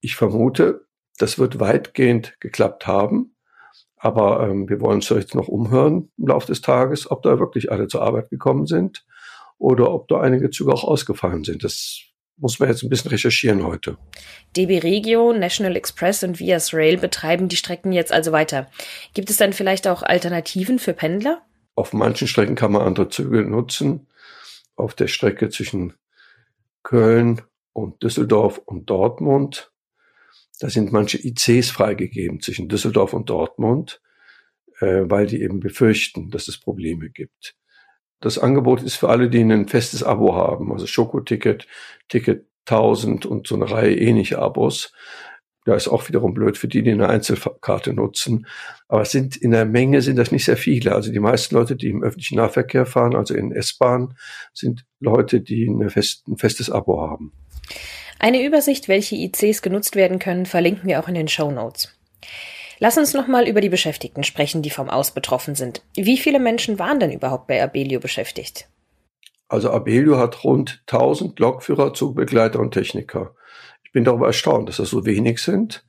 Ich 0.00 0.16
vermute, 0.16 0.86
das 1.18 1.38
wird 1.38 1.60
weitgehend 1.60 2.36
geklappt 2.40 2.86
haben, 2.86 3.36
aber 3.96 4.48
ähm, 4.48 4.68
wir 4.68 4.80
wollen 4.80 4.96
uns 4.96 5.08
jetzt 5.08 5.34
noch 5.34 5.48
umhören 5.48 6.10
im 6.18 6.26
Laufe 6.26 6.48
des 6.48 6.60
Tages, 6.60 7.10
ob 7.10 7.22
da 7.22 7.38
wirklich 7.38 7.70
alle 7.70 7.86
zur 7.86 8.02
Arbeit 8.02 8.28
gekommen 8.30 8.66
sind 8.66 9.06
oder 9.56 9.92
ob 9.92 10.08
da 10.08 10.20
einige 10.20 10.50
Züge 10.50 10.72
auch 10.72 10.84
ausgefallen 10.84 11.44
sind. 11.44 11.64
Das 11.64 12.02
muss 12.36 12.58
man 12.58 12.68
jetzt 12.68 12.82
ein 12.82 12.88
bisschen 12.88 13.10
recherchieren 13.10 13.64
heute. 13.64 13.96
DB 14.56 14.78
Regio, 14.78 15.32
National 15.32 15.76
Express 15.76 16.24
und 16.24 16.40
Vias 16.40 16.74
Rail 16.74 16.96
betreiben 16.96 17.48
die 17.48 17.56
Strecken 17.56 17.92
jetzt 17.92 18.12
also 18.12 18.32
weiter. 18.32 18.70
Gibt 19.14 19.30
es 19.30 19.36
dann 19.36 19.52
vielleicht 19.52 19.86
auch 19.86 20.02
Alternativen 20.02 20.78
für 20.78 20.94
Pendler? 20.94 21.42
Auf 21.76 21.92
manchen 21.92 22.28
Strecken 22.28 22.54
kann 22.54 22.72
man 22.72 22.82
andere 22.82 23.08
Züge 23.08 23.44
nutzen 23.44 24.06
auf 24.76 24.94
der 24.94 25.08
Strecke 25.08 25.48
zwischen 25.50 25.94
Köln 26.82 27.42
und 27.72 28.02
Düsseldorf 28.02 28.58
und 28.58 28.90
Dortmund. 28.90 29.72
Da 30.60 30.70
sind 30.70 30.92
manche 30.92 31.18
ICs 31.18 31.70
freigegeben 31.70 32.40
zwischen 32.40 32.68
Düsseldorf 32.68 33.12
und 33.12 33.30
Dortmund, 33.30 34.00
äh, 34.80 35.02
weil 35.04 35.26
die 35.26 35.42
eben 35.42 35.60
befürchten, 35.60 36.30
dass 36.30 36.48
es 36.48 36.58
Probleme 36.58 37.10
gibt. 37.10 37.56
Das 38.24 38.38
Angebot 38.38 38.82
ist 38.82 38.94
für 38.94 39.10
alle, 39.10 39.28
die 39.28 39.40
ein 39.40 39.68
festes 39.68 40.02
Abo 40.02 40.34
haben, 40.34 40.72
also 40.72 40.86
Schokoticket, 40.86 41.66
Ticket 42.08 42.46
1000 42.66 43.26
und 43.26 43.46
so 43.46 43.54
eine 43.54 43.70
Reihe 43.70 43.94
ähnliche 43.94 44.38
Abos. 44.38 44.94
Da 45.66 45.74
ist 45.74 45.88
auch 45.88 46.08
wiederum 46.08 46.32
blöd 46.32 46.56
für 46.56 46.66
die, 46.66 46.82
die 46.82 46.92
eine 46.92 47.10
Einzelkarte 47.10 47.92
nutzen. 47.92 48.46
Aber 48.88 49.02
es 49.02 49.10
sind 49.10 49.36
in 49.36 49.50
der 49.50 49.66
Menge 49.66 50.00
sind 50.00 50.16
das 50.16 50.32
nicht 50.32 50.46
sehr 50.46 50.56
viele. 50.56 50.94
Also 50.94 51.12
die 51.12 51.20
meisten 51.20 51.54
Leute, 51.54 51.76
die 51.76 51.90
im 51.90 52.02
öffentlichen 52.02 52.36
Nahverkehr 52.36 52.86
fahren, 52.86 53.14
also 53.14 53.34
in 53.34 53.52
S-Bahn, 53.52 54.16
sind 54.54 54.86
Leute, 55.00 55.42
die 55.42 55.70
fest, 55.88 56.26
ein 56.26 56.38
festes 56.38 56.70
Abo 56.70 57.02
haben. 57.02 57.32
Eine 58.18 58.42
Übersicht, 58.42 58.88
welche 58.88 59.16
ICs 59.16 59.60
genutzt 59.60 59.96
werden 59.96 60.18
können, 60.18 60.46
verlinken 60.46 60.88
wir 60.88 60.98
auch 60.98 61.08
in 61.08 61.14
den 61.14 61.28
Show 61.28 61.50
Notes. 61.50 61.94
Lass 62.78 62.98
uns 62.98 63.14
nochmal 63.14 63.48
über 63.48 63.60
die 63.60 63.68
Beschäftigten 63.68 64.24
sprechen, 64.24 64.62
die 64.62 64.70
vom 64.70 64.90
Aus 64.90 65.12
betroffen 65.12 65.54
sind. 65.54 65.82
Wie 65.94 66.18
viele 66.18 66.40
Menschen 66.40 66.78
waren 66.78 67.00
denn 67.00 67.12
überhaupt 67.12 67.46
bei 67.46 67.62
Abelio 67.62 68.00
beschäftigt? 68.00 68.68
Also 69.48 69.70
Abelio 69.70 70.18
hat 70.18 70.42
rund 70.44 70.82
1000 70.88 71.38
Lokführer, 71.38 71.94
Zugbegleiter 71.94 72.58
und 72.58 72.72
Techniker 72.72 73.34
bin 73.94 74.04
darüber 74.04 74.26
erstaunt, 74.26 74.68
dass 74.68 74.76
das 74.76 74.90
so 74.90 75.06
wenig 75.06 75.38
sind, 75.38 75.86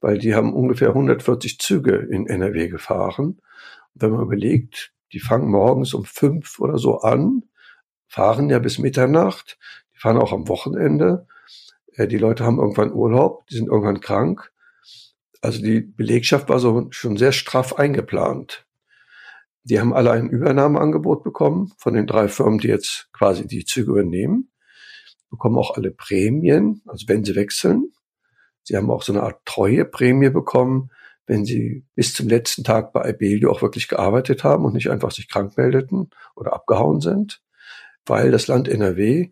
weil 0.00 0.18
die 0.18 0.34
haben 0.34 0.52
ungefähr 0.52 0.88
140 0.88 1.58
Züge 1.58 1.96
in 1.96 2.28
NRW 2.28 2.68
gefahren. 2.68 3.40
Und 3.94 4.02
wenn 4.02 4.10
man 4.10 4.22
überlegt, 4.22 4.92
die 5.12 5.18
fangen 5.18 5.50
morgens 5.50 5.94
um 5.94 6.04
fünf 6.04 6.60
oder 6.60 6.78
so 6.78 7.00
an, 7.00 7.44
fahren 8.06 8.50
ja 8.50 8.58
bis 8.58 8.78
Mitternacht, 8.78 9.58
die 9.94 9.98
fahren 9.98 10.18
auch 10.18 10.32
am 10.32 10.46
Wochenende. 10.46 11.26
Äh, 11.94 12.06
die 12.06 12.18
Leute 12.18 12.44
haben 12.44 12.58
irgendwann 12.58 12.92
Urlaub, 12.92 13.46
die 13.48 13.56
sind 13.56 13.68
irgendwann 13.68 14.00
krank. 14.00 14.52
Also 15.40 15.62
die 15.62 15.80
Belegschaft 15.80 16.48
war 16.48 16.58
so 16.58 16.88
schon 16.90 17.16
sehr 17.16 17.32
straff 17.32 17.74
eingeplant. 17.74 18.66
Die 19.64 19.78
haben 19.78 19.92
alle 19.92 20.12
ein 20.12 20.30
Übernahmeangebot 20.30 21.22
bekommen 21.22 21.72
von 21.78 21.94
den 21.94 22.06
drei 22.06 22.28
Firmen, 22.28 22.58
die 22.58 22.68
jetzt 22.68 23.08
quasi 23.12 23.46
die 23.46 23.64
Züge 23.64 23.92
übernehmen 23.92 24.50
bekommen 25.30 25.58
auch 25.58 25.76
alle 25.76 25.90
Prämien, 25.90 26.82
also 26.86 27.06
wenn 27.08 27.24
sie 27.24 27.34
wechseln. 27.34 27.92
Sie 28.62 28.76
haben 28.76 28.90
auch 28.90 29.02
so 29.02 29.12
eine 29.12 29.22
Art 29.22 29.44
Treueprämie 29.44 30.30
bekommen, 30.30 30.90
wenn 31.26 31.44
sie 31.44 31.84
bis 31.94 32.14
zum 32.14 32.28
letzten 32.28 32.64
Tag 32.64 32.92
bei 32.92 33.10
Ibelio 33.10 33.50
auch 33.50 33.62
wirklich 33.62 33.88
gearbeitet 33.88 34.44
haben 34.44 34.64
und 34.64 34.74
nicht 34.74 34.90
einfach 34.90 35.10
sich 35.10 35.28
krank 35.28 35.56
meldeten 35.56 36.10
oder 36.34 36.52
abgehauen 36.54 37.00
sind, 37.00 37.42
weil 38.06 38.30
das 38.30 38.46
Land 38.46 38.68
NRW 38.68 39.30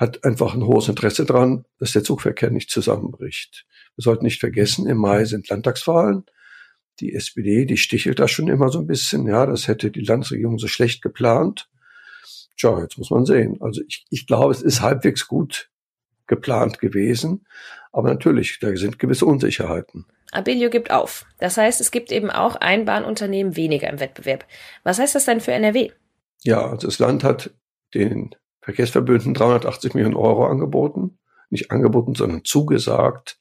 hat 0.00 0.24
einfach 0.24 0.54
ein 0.54 0.64
hohes 0.64 0.88
Interesse 0.88 1.26
daran, 1.26 1.66
dass 1.78 1.92
der 1.92 2.02
Zugverkehr 2.02 2.50
nicht 2.50 2.70
zusammenbricht. 2.70 3.66
Wir 3.96 4.02
sollten 4.02 4.24
nicht 4.24 4.40
vergessen, 4.40 4.88
im 4.88 4.96
Mai 4.96 5.26
sind 5.26 5.50
Landtagswahlen. 5.50 6.24
Die 7.00 7.14
SPD, 7.14 7.66
die 7.66 7.76
stichelt 7.76 8.18
da 8.18 8.26
schon 8.26 8.48
immer 8.48 8.70
so 8.70 8.78
ein 8.78 8.86
bisschen. 8.86 9.26
Ja, 9.26 9.44
das 9.44 9.68
hätte 9.68 9.90
die 9.90 10.00
Landesregierung 10.00 10.58
so 10.58 10.68
schlecht 10.68 11.02
geplant. 11.02 11.68
Tja, 12.56 12.80
jetzt 12.80 12.96
muss 12.96 13.10
man 13.10 13.26
sehen. 13.26 13.58
Also 13.60 13.82
ich, 13.86 14.06
ich 14.08 14.26
glaube, 14.26 14.52
es 14.52 14.62
ist 14.62 14.80
halbwegs 14.80 15.28
gut 15.28 15.70
geplant 16.26 16.78
gewesen. 16.78 17.46
Aber 17.92 18.08
natürlich, 18.08 18.58
da 18.58 18.74
sind 18.76 18.98
gewisse 18.98 19.26
Unsicherheiten. 19.26 20.06
Abellio 20.32 20.70
gibt 20.70 20.90
auf. 20.90 21.26
Das 21.38 21.58
heißt, 21.58 21.80
es 21.80 21.90
gibt 21.90 22.10
eben 22.10 22.30
auch 22.30 22.56
ein 22.56 22.86
Bahnunternehmen 22.86 23.54
weniger 23.54 23.90
im 23.90 24.00
Wettbewerb. 24.00 24.46
Was 24.82 24.98
heißt 24.98 25.14
das 25.14 25.26
denn 25.26 25.40
für 25.40 25.52
NRW? 25.52 25.90
Ja, 26.42 26.70
also 26.70 26.86
das 26.86 26.98
Land 26.98 27.22
hat 27.22 27.50
den 27.92 28.34
Verkehrsverbünden 28.62 29.34
380 29.34 29.94
Millionen 29.94 30.16
Euro 30.16 30.46
angeboten. 30.46 31.18
Nicht 31.48 31.70
angeboten, 31.70 32.14
sondern 32.14 32.44
zugesagt, 32.44 33.38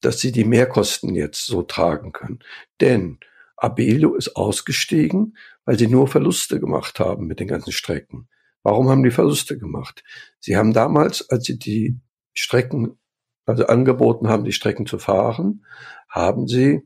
dass 0.00 0.20
sie 0.20 0.32
die 0.32 0.44
Mehrkosten 0.44 1.14
jetzt 1.14 1.46
so 1.46 1.62
tragen 1.62 2.12
können. 2.12 2.40
Denn 2.80 3.18
Abellio 3.56 4.14
ist 4.14 4.36
ausgestiegen, 4.36 5.36
weil 5.64 5.78
sie 5.78 5.86
nur 5.86 6.08
Verluste 6.08 6.60
gemacht 6.60 7.00
haben 7.00 7.26
mit 7.26 7.40
den 7.40 7.48
ganzen 7.48 7.72
Strecken. 7.72 8.28
Warum 8.62 8.88
haben 8.88 9.02
die 9.02 9.10
Verluste 9.10 9.58
gemacht? 9.58 10.04
Sie 10.40 10.56
haben 10.56 10.72
damals, 10.72 11.28
als 11.30 11.44
sie 11.44 11.58
die 11.58 11.98
Strecken, 12.34 12.98
also 13.46 13.66
angeboten 13.66 14.28
haben, 14.28 14.44
die 14.44 14.52
Strecken 14.52 14.86
zu 14.86 14.98
fahren, 14.98 15.64
haben 16.08 16.46
sie 16.48 16.82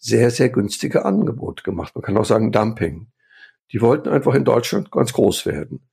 sehr, 0.00 0.30
sehr 0.30 0.48
günstige 0.48 1.04
Angebote 1.04 1.62
gemacht. 1.62 1.94
Man 1.94 2.02
kann 2.02 2.16
auch 2.16 2.24
sagen 2.24 2.52
Dumping. 2.52 3.08
Die 3.72 3.80
wollten 3.80 4.08
einfach 4.08 4.34
in 4.34 4.44
Deutschland 4.44 4.90
ganz 4.90 5.12
groß 5.12 5.46
werden. 5.46 5.86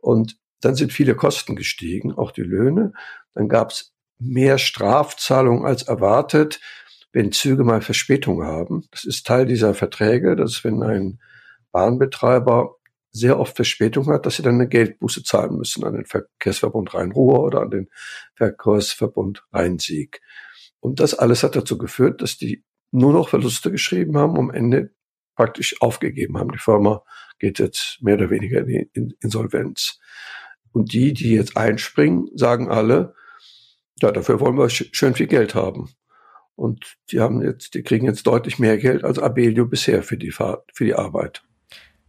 Und 0.00 0.36
dann 0.60 0.74
sind 0.74 0.92
viele 0.92 1.14
Kosten 1.14 1.56
gestiegen, 1.56 2.12
auch 2.12 2.32
die 2.32 2.42
Löhne. 2.42 2.92
Dann 3.34 3.48
gab 3.48 3.70
es 3.70 3.92
mehr 4.18 4.58
Strafzahlungen 4.58 5.64
als 5.64 5.82
erwartet, 5.82 6.60
wenn 7.12 7.32
Züge 7.32 7.64
mal 7.64 7.80
Verspätung 7.80 8.44
haben. 8.44 8.84
Das 8.90 9.04
ist 9.04 9.26
Teil 9.26 9.46
dieser 9.46 9.74
Verträge, 9.74 10.36
dass 10.36 10.62
wenn 10.62 10.82
ein 10.82 11.20
Bahnbetreiber 11.72 12.76
sehr 13.12 13.40
oft 13.40 13.56
Verspätung 13.56 14.06
hat, 14.08 14.26
dass 14.26 14.36
sie 14.36 14.42
dann 14.42 14.54
eine 14.54 14.68
Geldbuße 14.68 15.24
zahlen 15.24 15.56
müssen 15.56 15.84
an 15.84 15.94
den 15.94 16.06
Verkehrsverbund 16.06 16.94
Rhein-Ruhr 16.94 17.40
oder 17.40 17.62
an 17.62 17.70
den 17.70 17.88
Verkehrsverbund 18.34 19.44
Rhein-Sieg. 19.52 20.20
Und 20.78 21.00
das 21.00 21.14
alles 21.14 21.42
hat 21.42 21.56
dazu 21.56 21.76
geführt, 21.76 22.22
dass 22.22 22.36
die 22.36 22.64
nur 22.92 23.12
noch 23.12 23.28
Verluste 23.28 23.70
geschrieben 23.70 24.16
haben, 24.16 24.38
am 24.38 24.50
Ende 24.50 24.92
praktisch 25.40 25.80
aufgegeben 25.80 26.36
haben. 26.36 26.52
Die 26.52 26.58
Firma 26.58 27.02
geht 27.38 27.58
jetzt 27.58 27.96
mehr 28.02 28.16
oder 28.16 28.28
weniger 28.28 28.60
in 28.60 28.66
die 29.08 29.16
Insolvenz. 29.22 29.98
Und 30.70 30.92
die, 30.92 31.14
die 31.14 31.34
jetzt 31.34 31.56
einspringen, 31.56 32.28
sagen 32.34 32.70
alle, 32.70 33.14
ja, 34.02 34.12
dafür 34.12 34.38
wollen 34.40 34.58
wir 34.58 34.68
schön 34.68 35.14
viel 35.14 35.28
Geld 35.28 35.54
haben. 35.54 35.88
Und 36.56 36.98
die 37.10 37.20
haben 37.20 37.40
jetzt, 37.40 37.72
die 37.72 37.82
kriegen 37.82 38.04
jetzt 38.04 38.26
deutlich 38.26 38.58
mehr 38.58 38.76
Geld 38.76 39.02
als 39.02 39.18
Abelio 39.18 39.64
bisher 39.64 40.02
für 40.02 40.18
die 40.18 40.30
Fahrt, 40.30 40.68
für 40.74 40.84
die 40.84 40.94
Arbeit. 40.94 41.42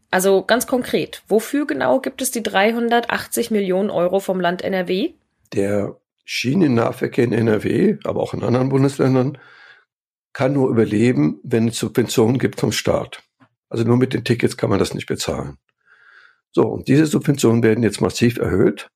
Also 0.10 0.44
ganz 0.44 0.68
konkret, 0.68 1.24
wofür 1.30 1.66
genau 1.66 2.02
gibt 2.02 2.22
es 2.22 2.32
die 2.32 2.44
380 2.44 3.50
Millionen 3.50 3.90
Euro 3.90 4.20
vom 4.20 4.42
Land 4.42 4.62
NRW? 4.62 5.12
Der 5.54 5.96
Schienennahverkehr 6.26 7.24
in 7.24 7.32
NRW, 7.32 7.96
aber 8.04 8.22
auch 8.22 8.34
in 8.34 8.44
anderen 8.44 8.68
Bundesländern, 8.68 9.38
kann 10.34 10.54
nur 10.54 10.70
überleben, 10.70 11.40
wenn 11.44 11.68
es 11.70 11.78
Subventionen 11.78 12.38
gibt 12.38 12.60
vom 12.60 12.72
Staat. 12.72 13.24
Also 13.70 13.84
nur 13.84 13.98
mit 13.98 14.14
den 14.14 14.24
Tickets 14.24 14.58
kann 14.58 14.70
man 14.70 14.80
das 14.80 14.94
nicht 14.94 15.08
bezahlen. 15.08 15.58
So, 16.52 16.64
und 16.64 16.88
diese 16.88 17.06
Subventionen 17.06 17.64
werden 17.64 17.84
jetzt 17.84 18.02
massiv 18.02 18.38
erhöht, 18.38 18.90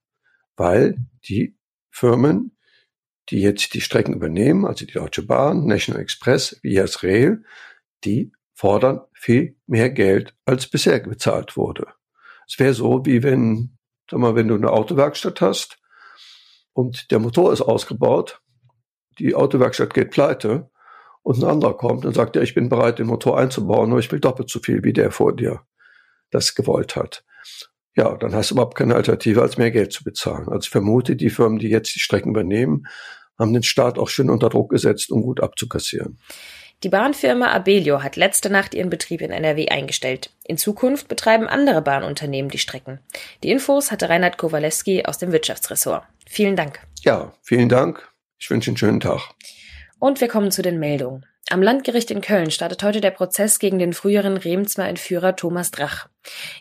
weil 0.57 0.97
die 1.27 1.57
Firmen, 1.89 2.57
die 3.29 3.41
jetzt 3.41 3.73
die 3.73 3.81
Strecken 3.81 4.13
übernehmen, 4.13 4.65
also 4.65 4.85
die 4.85 4.93
Deutsche 4.93 5.23
Bahn, 5.23 5.65
National 5.65 6.01
Express, 6.01 6.59
Vias 6.61 7.03
Rail, 7.03 7.43
die 8.03 8.33
fordern 8.53 9.01
viel 9.13 9.55
mehr 9.65 9.89
Geld, 9.89 10.35
als 10.45 10.67
bisher 10.67 10.99
bezahlt 10.99 11.57
wurde. 11.57 11.87
Es 12.47 12.59
wäre 12.59 12.73
so, 12.73 13.05
wie 13.05 13.23
wenn, 13.23 13.77
sag 14.09 14.19
mal, 14.19 14.35
wenn 14.35 14.47
du 14.47 14.55
eine 14.55 14.71
Autowerkstatt 14.71 15.41
hast 15.41 15.79
und 16.73 17.11
der 17.11 17.19
Motor 17.19 17.53
ist 17.53 17.61
ausgebaut, 17.61 18.41
die 19.19 19.33
Autowerkstatt 19.33 19.93
geht 19.93 20.11
pleite 20.11 20.69
und 21.25 21.39
ein 21.41 21.49
anderer 21.49 21.75
kommt 21.75 22.05
und 22.05 22.13
sagt, 22.13 22.35
ja, 22.35 22.43
ich 22.43 22.53
bin 22.53 22.69
bereit, 22.69 22.99
den 22.99 23.07
Motor 23.07 23.39
einzubauen, 23.39 23.89
nur 23.89 23.97
ich 23.97 24.11
will 24.11 24.19
doppelt 24.19 24.47
so 24.47 24.59
viel, 24.59 24.83
wie 24.83 24.93
der 24.93 25.09
vor 25.09 25.35
dir 25.35 25.61
das 26.29 26.53
gewollt 26.53 26.95
hat. 26.95 27.25
Ja, 27.95 28.15
dann 28.15 28.35
hast 28.35 28.51
du 28.51 28.55
überhaupt 28.55 28.75
keine 28.75 28.93
Alternative, 28.93 29.41
als 29.41 29.57
mehr 29.57 29.71
Geld 29.71 29.91
zu 29.91 30.03
bezahlen. 30.03 30.47
Also 30.49 30.65
ich 30.65 30.69
vermute, 30.69 31.15
die 31.15 31.31
Firmen, 31.31 31.57
die 31.57 31.69
jetzt 31.69 31.95
die 31.95 31.99
Strecken 31.99 32.29
übernehmen, 32.29 32.85
haben 33.39 33.53
den 33.53 33.63
Staat 33.63 33.97
auch 33.97 34.07
schön 34.07 34.29
unter 34.29 34.49
Druck 34.49 34.69
gesetzt, 34.69 35.11
um 35.11 35.23
gut 35.23 35.41
abzukassieren. 35.41 36.19
Die 36.83 36.89
Bahnfirma 36.89 37.47
Abellio 37.47 38.03
hat 38.03 38.17
letzte 38.17 38.51
Nacht 38.51 38.75
ihren 38.75 38.91
Betrieb 38.91 39.21
in 39.21 39.31
NRW 39.31 39.69
eingestellt. 39.69 40.29
In 40.43 40.57
Zukunft 40.57 41.07
betreiben 41.07 41.47
andere 41.47 41.81
Bahnunternehmen 41.81 42.51
die 42.51 42.59
Strecken. 42.59 42.99
Die 43.41 43.49
Infos 43.49 43.91
hatte 43.91 44.09
Reinhard 44.09 44.37
Kowalewski 44.37 45.05
aus 45.05 45.17
dem 45.17 45.31
Wirtschaftsressort. 45.31 46.03
Vielen 46.27 46.55
Dank. 46.55 46.81
Ja, 47.01 47.33
vielen 47.41 47.69
Dank. 47.69 48.07
Ich 48.37 48.51
wünsche 48.51 48.69
einen 48.69 48.77
schönen 48.77 48.99
Tag. 48.99 49.31
Und 50.05 50.21
wir 50.21 50.27
kommen 50.27 50.51
zu 50.51 50.61
den 50.61 50.77
Meldungen. 50.77 51.25
Am 51.49 51.63
Landgericht 51.63 52.11
in 52.11 52.21
Köln 52.21 52.51
startet 52.51 52.83
heute 52.83 53.01
der 53.01 53.09
Prozess 53.09 53.57
gegen 53.57 53.79
den 53.79 53.91
früheren 53.91 54.37
Remsmer 54.37 54.87
Entführer 54.87 55.35
Thomas 55.35 55.71
Drach. 55.71 56.09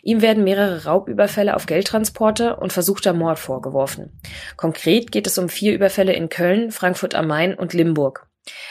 Ihm 0.01 0.23
werden 0.23 0.43
mehrere 0.43 0.85
Raubüberfälle 0.85 1.55
auf 1.55 1.67
Geldtransporte 1.67 2.55
und 2.55 2.73
versuchter 2.73 3.13
Mord 3.13 3.37
vorgeworfen. 3.37 4.19
Konkret 4.57 5.11
geht 5.11 5.27
es 5.27 5.37
um 5.37 5.47
vier 5.47 5.75
Überfälle 5.75 6.13
in 6.13 6.29
Köln, 6.29 6.71
Frankfurt 6.71 7.13
am 7.13 7.27
Main 7.27 7.53
und 7.53 7.73
Limburg. 7.73 8.25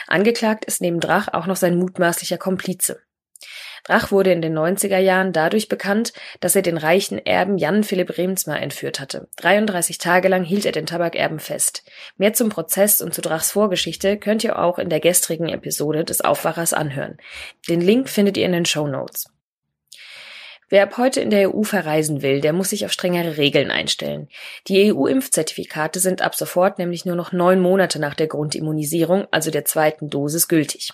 Angeklagt 0.09 0.65
ist 0.65 0.81
neben 0.81 0.99
Drach 0.99 1.29
auch 1.29 1.47
noch 1.47 1.55
sein 1.55 1.79
mutmaßlicher 1.79 2.39
Komplize. 2.39 2.99
Drach 3.85 4.11
wurde 4.11 4.33
in 4.33 4.41
den 4.41 4.57
90er 4.57 4.99
Jahren 4.99 5.33
dadurch 5.33 5.69
bekannt, 5.69 6.15
dass 6.41 6.57
er 6.57 6.63
den 6.63 6.79
reichen 6.79 7.19
Erben 7.19 7.59
Jan 7.59 7.85
Philipp 7.85 8.17
Remsmar 8.17 8.61
entführt 8.61 8.99
hatte. 8.99 9.29
33 9.37 9.99
Tage 9.99 10.29
lang 10.29 10.43
hielt 10.43 10.65
er 10.65 10.73
den 10.73 10.87
Tabakerben 10.87 11.39
fest. 11.39 11.85
Mehr 12.17 12.33
zum 12.33 12.49
Prozess 12.49 13.03
und 13.03 13.13
zu 13.13 13.21
Drachs 13.21 13.51
Vorgeschichte 13.51 14.17
könnt 14.17 14.43
ihr 14.43 14.59
auch 14.59 14.79
in 14.79 14.89
der 14.89 15.01
gestrigen 15.01 15.49
Episode 15.51 16.05
des 16.05 16.23
Aufwachers 16.23 16.73
anhören. 16.73 17.19
Den 17.69 17.83
Link 17.83 18.09
findet 18.09 18.39
ihr 18.39 18.47
in 18.47 18.53
den 18.53 18.65
Show 18.65 18.87
Notes. 18.87 19.34
Wer 20.75 20.83
ab 20.83 20.99
heute 20.99 21.21
in 21.21 21.31
der 21.31 21.55
EU 21.55 21.63
verreisen 21.63 22.21
will, 22.21 22.41
der 22.41 22.53
muss 22.53 22.71
sich 22.71 22.85
auf 22.85 22.91
strengere 22.91 23.37
Regeln 23.37 23.71
einstellen. 23.71 24.29
Die 24.67 24.93
EU-Impfzertifikate 24.93 26.01
sind 26.01 26.21
ab 26.21 26.35
sofort 26.35 26.81
nämlich 26.81 27.05
nur 27.05 27.15
noch 27.15 27.31
neun 27.31 27.61
Monate 27.61 28.01
nach 28.01 28.15
der 28.15 28.27
Grundimmunisierung, 28.27 29.29
also 29.31 29.53
der 29.53 29.65
zweiten 29.65 30.11
Dosis, 30.11 30.49
gültig. 30.49 30.93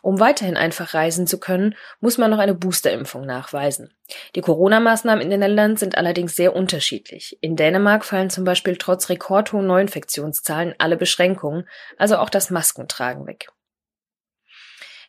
Um 0.00 0.20
weiterhin 0.20 0.56
einfach 0.56 0.94
reisen 0.94 1.26
zu 1.26 1.40
können, 1.40 1.74
muss 1.98 2.18
man 2.18 2.30
noch 2.30 2.38
eine 2.38 2.54
Boosterimpfung 2.54 3.26
nachweisen. 3.26 3.92
Die 4.36 4.42
Corona-Maßnahmen 4.42 5.24
in 5.24 5.30
den 5.30 5.40
Ländern 5.40 5.76
sind 5.76 5.98
allerdings 5.98 6.36
sehr 6.36 6.54
unterschiedlich. 6.54 7.36
In 7.40 7.56
Dänemark 7.56 8.04
fallen 8.04 8.30
zum 8.30 8.44
Beispiel 8.44 8.76
trotz 8.76 9.08
rekordhohen 9.08 9.66
Neuinfektionszahlen 9.66 10.76
alle 10.78 10.96
Beschränkungen, 10.96 11.68
also 11.98 12.18
auch 12.18 12.30
das 12.30 12.50
Maskentragen 12.50 13.26
weg. 13.26 13.48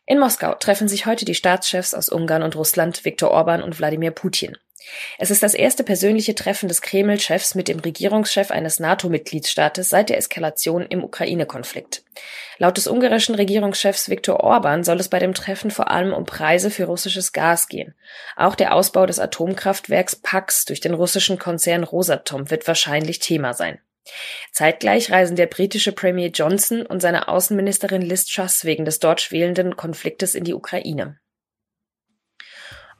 In 0.08 0.18
Moskau 0.18 0.54
treffen 0.54 0.88
sich 0.88 1.04
heute 1.04 1.26
die 1.26 1.34
Staatschefs 1.34 1.92
aus 1.92 2.08
Ungarn 2.08 2.42
und 2.42 2.56
Russland, 2.56 3.04
Viktor 3.04 3.30
Orban 3.30 3.62
und 3.62 3.78
Wladimir 3.78 4.10
Putin. 4.10 4.56
Es 5.18 5.30
ist 5.30 5.42
das 5.42 5.52
erste 5.52 5.84
persönliche 5.84 6.34
Treffen 6.34 6.66
des 6.66 6.80
Kreml-Chefs 6.80 7.54
mit 7.54 7.68
dem 7.68 7.78
Regierungschef 7.78 8.50
eines 8.50 8.80
NATO-Mitgliedsstaates 8.80 9.90
seit 9.90 10.08
der 10.08 10.16
Eskalation 10.16 10.86
im 10.86 11.04
Ukraine-Konflikt. 11.04 12.04
Laut 12.56 12.78
des 12.78 12.86
ungarischen 12.86 13.34
Regierungschefs 13.34 14.08
Viktor 14.08 14.40
Orban 14.40 14.82
soll 14.82 14.98
es 14.98 15.10
bei 15.10 15.18
dem 15.18 15.34
Treffen 15.34 15.70
vor 15.70 15.90
allem 15.90 16.14
um 16.14 16.24
Preise 16.24 16.70
für 16.70 16.86
russisches 16.86 17.34
Gas 17.34 17.68
gehen. 17.68 17.94
Auch 18.34 18.54
der 18.54 18.74
Ausbau 18.74 19.04
des 19.04 19.18
Atomkraftwerks 19.18 20.16
Pax 20.16 20.64
durch 20.64 20.80
den 20.80 20.94
russischen 20.94 21.38
Konzern 21.38 21.84
Rosatom 21.84 22.50
wird 22.50 22.66
wahrscheinlich 22.66 23.18
Thema 23.18 23.52
sein. 23.52 23.78
Zeitgleich 24.52 25.10
reisen 25.10 25.36
der 25.36 25.46
britische 25.46 25.92
Premier 25.92 26.28
Johnson 26.28 26.84
und 26.86 27.00
seine 27.00 27.28
Außenministerin 27.28 28.02
Liz 28.02 28.26
Truss 28.26 28.64
wegen 28.64 28.84
des 28.84 28.98
dort 28.98 29.20
schwelenden 29.20 29.76
Konfliktes 29.76 30.34
in 30.34 30.44
die 30.44 30.54
Ukraine. 30.54 31.18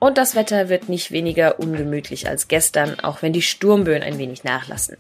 Und 0.01 0.17
das 0.17 0.37
Wetter 0.37 0.69
wird 0.69 0.89
nicht 0.89 1.11
weniger 1.11 1.59
ungemütlich 1.59 2.29
als 2.29 2.47
gestern, 2.47 3.01
auch 3.01 3.21
wenn 3.21 3.33
die 3.33 3.43
Sturmböen 3.43 4.05
ein 4.05 4.19
wenig 4.19 4.45
nachlassen. 4.45 4.97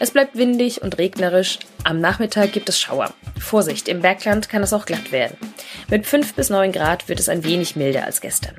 Es 0.00 0.10
bleibt 0.10 0.36
windig 0.36 0.80
und 0.80 0.96
regnerisch. 0.96 1.58
Am 1.84 2.00
Nachmittag 2.00 2.52
gibt 2.52 2.70
es 2.70 2.80
Schauer. 2.80 3.12
Vorsicht, 3.38 3.88
im 3.88 4.00
Bergland 4.00 4.48
kann 4.48 4.62
es 4.62 4.72
auch 4.72 4.86
glatt 4.86 5.12
werden. 5.12 5.36
Mit 5.90 6.06
5 6.06 6.32
bis 6.32 6.48
9 6.48 6.72
Grad 6.72 7.10
wird 7.10 7.20
es 7.20 7.28
ein 7.28 7.44
wenig 7.44 7.76
milder 7.76 8.04
als 8.04 8.22
gestern. 8.22 8.56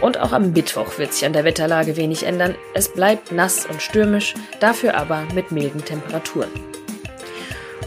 Und 0.00 0.18
auch 0.18 0.32
am 0.32 0.52
Mittwoch 0.52 0.98
wird 0.98 1.12
sich 1.12 1.24
an 1.24 1.32
der 1.32 1.44
Wetterlage 1.44 1.96
wenig 1.96 2.24
ändern. 2.24 2.54
Es 2.74 2.92
bleibt 2.92 3.32
nass 3.32 3.66
und 3.66 3.80
stürmisch, 3.80 4.34
dafür 4.60 4.96
aber 4.96 5.24
mit 5.34 5.52
milden 5.52 5.84
Temperaturen. 5.84 6.50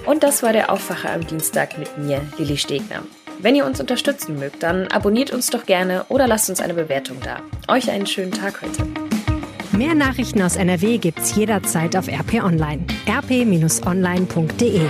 Und 0.05 0.23
das 0.23 0.41
war 0.41 0.53
der 0.53 0.71
Aufwacher 0.71 1.11
am 1.11 1.27
Dienstag 1.27 1.77
mit 1.77 1.97
mir, 1.97 2.21
Lilly 2.37 2.57
Stegner. 2.57 3.03
Wenn 3.39 3.55
ihr 3.55 3.65
uns 3.65 3.79
unterstützen 3.79 4.39
mögt, 4.39 4.63
dann 4.63 4.87
abonniert 4.87 5.31
uns 5.31 5.49
doch 5.49 5.65
gerne 5.65 6.05
oder 6.09 6.27
lasst 6.27 6.49
uns 6.49 6.59
eine 6.59 6.73
Bewertung 6.73 7.17
da. 7.23 7.41
Euch 7.67 7.91
einen 7.91 8.07
schönen 8.07 8.31
Tag 8.31 8.61
heute. 8.61 8.87
Mehr 9.77 9.93
Nachrichten 9.93 10.41
aus 10.41 10.55
NRW 10.55 10.97
gibt's 10.97 11.35
jederzeit 11.35 11.95
auf 11.95 12.07
RP 12.07 12.43
Online. 12.43 12.85
rp-online.de 13.07 14.81